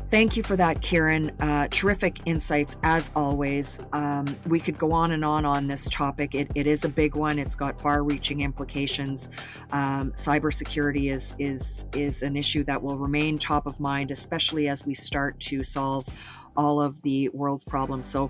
Thank 0.09 0.37
you 0.37 0.43
for 0.43 0.55
that, 0.55 0.81
Ciaran. 0.81 1.31
Uh, 1.41 1.67
terrific 1.69 2.21
insights 2.25 2.77
as 2.83 3.11
always. 3.13 3.77
Um, 3.91 4.37
we 4.45 4.57
could 4.57 4.77
go 4.77 4.93
on 4.93 5.11
and 5.11 5.25
on 5.25 5.45
on 5.45 5.67
this 5.67 5.89
topic. 5.89 6.33
It, 6.33 6.49
it 6.55 6.65
is 6.65 6.85
a 6.85 6.89
big 6.89 7.17
one. 7.17 7.37
It's 7.37 7.55
got 7.55 7.79
far-reaching 7.79 8.39
implications. 8.39 9.29
Um, 9.71 10.13
cybersecurity 10.13 11.11
is 11.11 11.35
is 11.39 11.87
is 11.93 12.21
an 12.21 12.37
issue 12.37 12.63
that 12.65 12.81
will 12.81 12.97
remain 12.97 13.37
top 13.37 13.67
of 13.67 13.81
mind, 13.81 14.11
especially 14.11 14.69
as 14.69 14.85
we 14.85 14.93
start 14.93 15.37
to 15.41 15.61
solve 15.61 16.07
all 16.55 16.79
of 16.79 17.01
the 17.01 17.27
world's 17.29 17.65
problems. 17.65 18.07
So, 18.07 18.29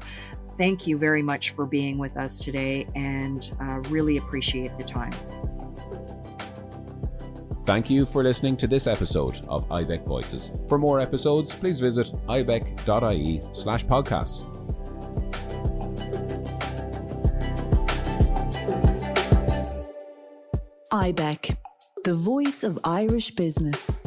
thank 0.58 0.88
you 0.88 0.98
very 0.98 1.22
much 1.22 1.52
for 1.52 1.68
being 1.68 2.00
with 2.00 2.18
us 2.18 2.40
today, 2.40 2.88
and 2.96 3.52
uh, 3.62 3.82
really 3.90 4.18
appreciate 4.18 4.76
the 4.80 4.84
time. 4.84 5.14
Thank 7.68 7.90
you 7.90 8.06
for 8.06 8.24
listening 8.24 8.56
to 8.58 8.66
this 8.66 8.88
episode 8.88 9.42
of 9.50 9.68
IBEC 9.68 10.08
Voices. 10.08 10.54
For 10.70 10.78
more 10.78 11.02
episodes, 11.02 11.54
please 11.54 11.82
visit 11.82 12.08
ibec.ie 12.30 13.42
slash 13.54 13.84
podcasts. 13.84 14.46
IBEC, 20.94 21.58
the 22.06 22.14
voice 22.14 22.64
of 22.64 22.80
Irish 22.86 23.32
business. 23.32 24.00